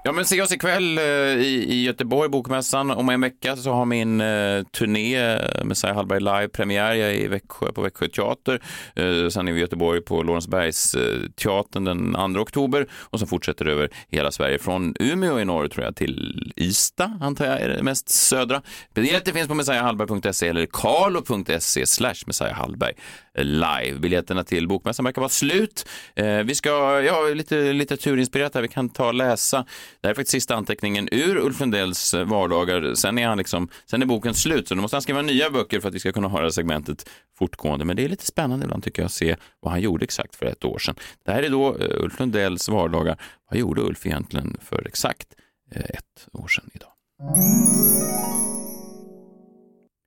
Ja, 0.06 0.12
men 0.12 0.26
se 0.26 0.42
oss 0.42 0.52
ikväll 0.52 0.98
eh, 0.98 1.04
i, 1.04 1.66
i 1.70 1.84
Göteborg, 1.84 2.30
Bokmässan. 2.30 2.92
Om 2.92 3.10
en 3.10 3.22
vecka 3.22 3.56
så 3.56 3.72
har 3.72 3.86
min 3.86 4.22
eh, 4.22 4.64
turné 4.64 5.16
eh, 5.16 5.66
Messiah 5.66 5.96
Hallberg 5.96 6.20
live 6.20 6.48
premiär. 6.48 6.94
Jag 6.94 7.10
är 7.10 7.14
i 7.14 7.28
Växjö 7.28 7.72
på 7.72 7.82
Växjö 7.82 8.08
teater. 8.08 8.62
Eh, 8.96 9.30
sen 9.30 9.48
är 9.48 9.52
vi 9.52 9.58
i 9.58 9.62
Göteborg 9.62 10.02
på 10.02 10.24
Lorensbergs 10.24 10.96
eh, 10.96 11.20
teatern 11.44 11.84
den 11.84 12.34
2 12.34 12.42
oktober 12.42 12.88
och 12.94 13.20
så 13.20 13.28
fortsätter 13.28 13.66
det 13.66 13.72
över 13.72 13.90
hela 14.10 14.32
Sverige 14.32 14.60
från 14.60 14.96
Umeå 15.00 15.40
i 15.40 15.46
norr 15.46 15.68
tror 15.68 15.86
jag 15.86 15.96
till 15.96 16.54
Ystad 16.58 17.20
antar 17.22 17.46
jag 17.46 17.62
är 17.62 17.70
det 17.70 17.84
mest 17.84 18.10
södra. 18.10 18.62
Biljetter 18.94 19.32
finns 19.32 19.48
på 19.48 19.54
messiahallberg.se 19.54 20.48
eller 20.48 20.66
carlo.se 20.66 21.86
slash 21.86 22.24
Messiah 22.26 22.54
Hallberg 22.54 22.94
live. 23.38 24.00
Biljetterna 24.00 24.44
till 24.44 24.68
Bokmässan 24.68 25.06
verkar 25.06 25.22
vara 25.22 25.30
slut. 25.30 25.90
Eh, 26.16 26.38
vi 26.38 26.56
ska, 26.56 27.02
ja, 27.02 27.30
lite 27.34 27.74
litteraturinspirerat 27.74 28.56
här, 28.56 28.62
vi 28.62 28.68
kan 28.68 28.90
ta 28.90 29.08
och 29.08 29.14
läsa. 29.14 29.66
Det 30.04 30.08
här 30.08 30.12
är 30.12 30.16
faktiskt 30.16 30.32
sista 30.32 30.56
anteckningen 30.56 31.10
ur 31.12 31.38
Ulf 31.38 31.60
Lundells 31.60 32.14
eh, 32.14 32.26
vardagar. 32.26 32.94
Sen 32.94 33.18
är, 33.18 33.28
han 33.28 33.38
liksom, 33.38 33.68
sen 33.86 34.02
är 34.02 34.06
boken 34.06 34.34
slut, 34.34 34.68
så 34.68 34.76
då 34.76 34.82
måste 34.82 34.96
han 34.96 35.02
skriva 35.02 35.22
nya 35.22 35.50
böcker 35.50 35.80
för 35.80 35.90
att 35.90 35.96
vi 35.96 36.00
ska 36.00 36.12
kunna 36.12 36.28
ha 36.28 36.38
det 36.38 36.46
här 36.46 36.52
segmentet 36.52 37.10
fortgående. 37.38 37.86
Men 37.86 37.96
det 37.96 38.04
är 38.04 38.10
lite 38.10 38.26
spännande 38.26 38.66
ibland 38.66 38.84
tycker 38.84 39.02
jag 39.02 39.06
att 39.06 39.14
se 39.14 39.36
vad 39.60 39.72
han 39.72 39.82
gjorde 39.82 40.04
exakt 40.04 40.36
för 40.36 40.46
ett 40.46 40.66
år 40.66 40.80
sedan. 40.80 40.96
Det 41.26 41.32
här 41.32 41.44
är 41.44 41.50
då 41.50 41.78
eh, 41.78 42.04
Ulf 42.04 42.20
Lundells 42.20 42.70
vardagar. 42.70 43.22
Vad 43.50 43.60
gjorde 43.60 43.82
Ulf 43.82 44.06
egentligen 44.06 44.58
för 44.62 44.88
exakt 44.88 45.28
eh, 45.72 45.82
ett 45.82 46.28
år 46.34 46.48
sedan 46.48 46.70
idag? 46.74 46.90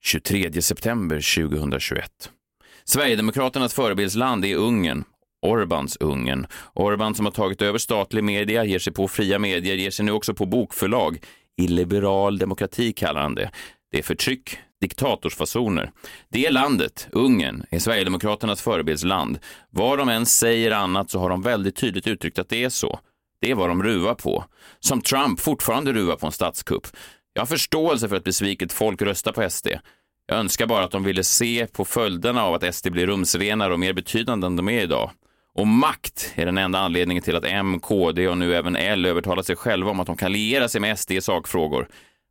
23 0.02 0.62
september 0.62 1.16
2021. 1.46 2.30
Sverigedemokraternas 2.84 3.74
förebildsland 3.74 4.44
är 4.44 4.56
Ungern. 4.56 5.04
Orbans 5.46 5.96
Ungern. 5.96 6.46
Orban 6.74 7.14
som 7.14 7.26
har 7.26 7.32
tagit 7.32 7.62
över 7.62 7.78
statlig 7.78 8.24
media, 8.24 8.64
ger 8.64 8.78
sig 8.78 8.92
på 8.92 9.08
fria 9.08 9.38
medier, 9.38 9.76
ger 9.76 9.90
sig 9.90 10.04
nu 10.04 10.12
också 10.12 10.34
på 10.34 10.46
bokförlag. 10.46 11.18
Illiberal 11.56 12.38
demokrati 12.38 12.92
kallar 12.92 13.20
han 13.20 13.34
det. 13.34 13.50
Det 13.92 13.98
är 13.98 14.02
förtryck, 14.02 14.58
diktatorsfasoner. 14.80 15.90
Det 16.28 16.50
landet, 16.50 17.08
Ungern, 17.12 17.64
är 17.70 17.78
Sverigedemokraternas 17.78 18.62
förebildsland. 18.62 19.38
Vad 19.70 19.98
de 19.98 20.08
än 20.08 20.26
säger 20.26 20.70
annat 20.70 21.10
så 21.10 21.18
har 21.18 21.30
de 21.30 21.42
väldigt 21.42 21.76
tydligt 21.76 22.06
uttryckt 22.06 22.38
att 22.38 22.48
det 22.48 22.64
är 22.64 22.68
så. 22.68 23.00
Det 23.40 23.50
är 23.50 23.54
vad 23.54 23.68
de 23.68 23.82
ruvar 23.82 24.14
på. 24.14 24.44
Som 24.80 25.00
Trump 25.00 25.40
fortfarande 25.40 25.92
ruvar 25.92 26.16
på 26.16 26.26
en 26.26 26.32
statskupp. 26.32 26.86
Jag 27.32 27.40
har 27.40 27.46
förståelse 27.46 28.08
för 28.08 28.16
att 28.16 28.24
besviket 28.24 28.72
folk 28.72 29.02
röstar 29.02 29.32
på 29.32 29.50
SD. 29.50 29.68
Jag 30.26 30.38
önskar 30.38 30.66
bara 30.66 30.84
att 30.84 30.90
de 30.90 31.04
ville 31.04 31.24
se 31.24 31.66
på 31.66 31.84
följderna 31.84 32.44
av 32.44 32.54
att 32.54 32.74
SD 32.74 32.90
blir 32.90 33.06
rumsrenare 33.06 33.72
och 33.72 33.80
mer 33.80 33.92
betydande 33.92 34.46
än 34.46 34.56
de 34.56 34.68
är 34.68 34.82
idag. 34.82 35.10
Och 35.56 35.66
makt 35.66 36.32
är 36.34 36.46
den 36.46 36.58
enda 36.58 36.78
anledningen 36.78 37.22
till 37.22 37.36
att 37.36 37.44
M, 37.44 37.80
KD 37.80 38.28
och 38.28 38.38
nu 38.38 38.54
även 38.54 38.76
L 38.76 39.06
övertalar 39.06 39.42
sig 39.42 39.56
själva 39.56 39.90
om 39.90 40.00
att 40.00 40.06
de 40.06 40.16
kan 40.16 40.32
liera 40.32 40.68
sig 40.68 40.80
med 40.80 40.98
SD 40.98 41.12
i 41.12 41.20
sakfrågor. 41.20 41.88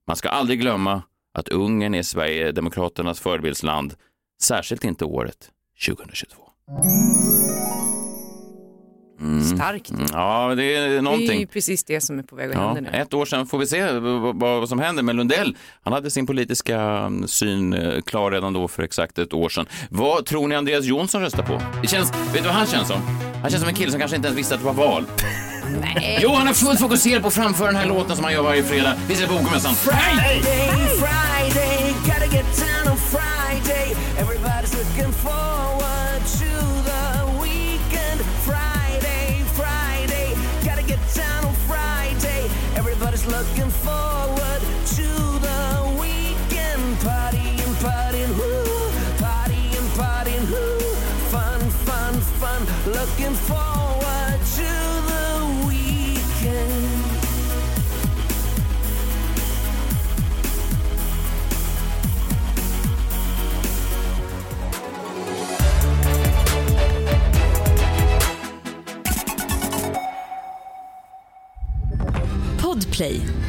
Man 0.07 0.15
ska 0.15 0.29
aldrig 0.29 0.59
glömma 0.59 1.01
att 1.37 1.49
Ungern 1.49 1.95
är 1.95 2.03
Sverigedemokraternas 2.03 3.19
förebildsland, 3.19 3.93
särskilt 4.41 4.83
inte 4.83 5.05
året 5.05 5.51
2022. 5.87 6.41
Mm. 9.21 9.43
Starkt. 9.43 9.89
Mm, 9.89 10.05
Ja, 10.13 10.53
det 10.55 10.63
är 10.75 10.89
Det 10.89 10.95
är 10.97 11.01
någonting. 11.01 11.39
ju 11.39 11.47
precis 11.47 11.83
det 11.83 12.01
som 12.01 12.19
är 12.19 12.23
på 12.23 12.35
väg 12.35 12.49
att 12.49 12.55
Ja, 12.55 12.73
hända 12.73 12.91
nu. 12.91 12.97
ett 12.97 13.13
år 13.13 13.25
sedan 13.25 13.47
får 13.47 13.57
vi 13.57 13.67
se 13.67 13.91
vad, 14.33 14.69
som 14.69 14.79
händer. 14.79 15.03
Men 15.03 15.15
Lundell, 15.17 15.57
han 15.83 15.93
hade 15.93 16.11
sin 16.11 16.27
politiska 16.27 16.79
mm, 16.81 17.27
syn 17.27 17.73
eh, 17.73 18.01
klar 18.01 18.31
redan 18.31 18.53
då 18.53 18.67
för 18.67 18.83
exakt 18.83 19.17
ett 19.19 19.33
år 19.33 19.49
sedan. 19.49 19.65
Vad 19.89 20.25
tror 20.25 20.47
ni 20.47 20.55
Andreas 20.55 20.85
Jonsson 20.85 21.21
röstar 21.21 21.43
på? 21.43 21.61
Det 21.81 21.87
känns, 21.87 22.11
vet 22.13 22.33
du 22.33 22.41
vad 22.41 22.53
han 22.53 22.67
känns 22.67 22.87
som? 22.87 23.01
Han 23.41 23.49
känns 23.51 23.61
som 23.61 23.69
en 23.69 23.75
kille 23.75 23.91
som 23.91 23.99
kanske 23.99 24.15
inte 24.17 24.27
ens 24.27 24.39
visste 24.39 24.55
att 24.55 24.61
det 24.61 24.65
var 24.65 24.73
val. 24.73 25.05
Nej. 25.81 26.19
Jo, 26.21 26.29
han 26.33 26.47
är 26.47 26.53
fullt 26.53 26.79
fokuserad 26.79 27.21
på 27.21 27.27
att 27.27 27.33
framföra 27.33 27.67
den 27.67 27.75
här 27.75 27.87
låten 27.87 28.15
som 28.15 28.23
han 28.25 28.33
gör 28.33 28.43
varje 28.43 28.63
fredag. 28.63 28.93
Är 29.09 29.21
det 29.21 29.27
Bokmässan? 29.27 29.75
Friday, 29.75 30.41
Friday, 31.01 31.93
gotta 32.05 32.25
get 32.35 32.45
down 32.59 32.91
on 32.93 32.97
Friday. 32.97 33.95
Everybody's 34.19 34.77
looking 34.77 35.13
forward 35.13 35.84
looking 43.27 43.69
forward 43.69 44.24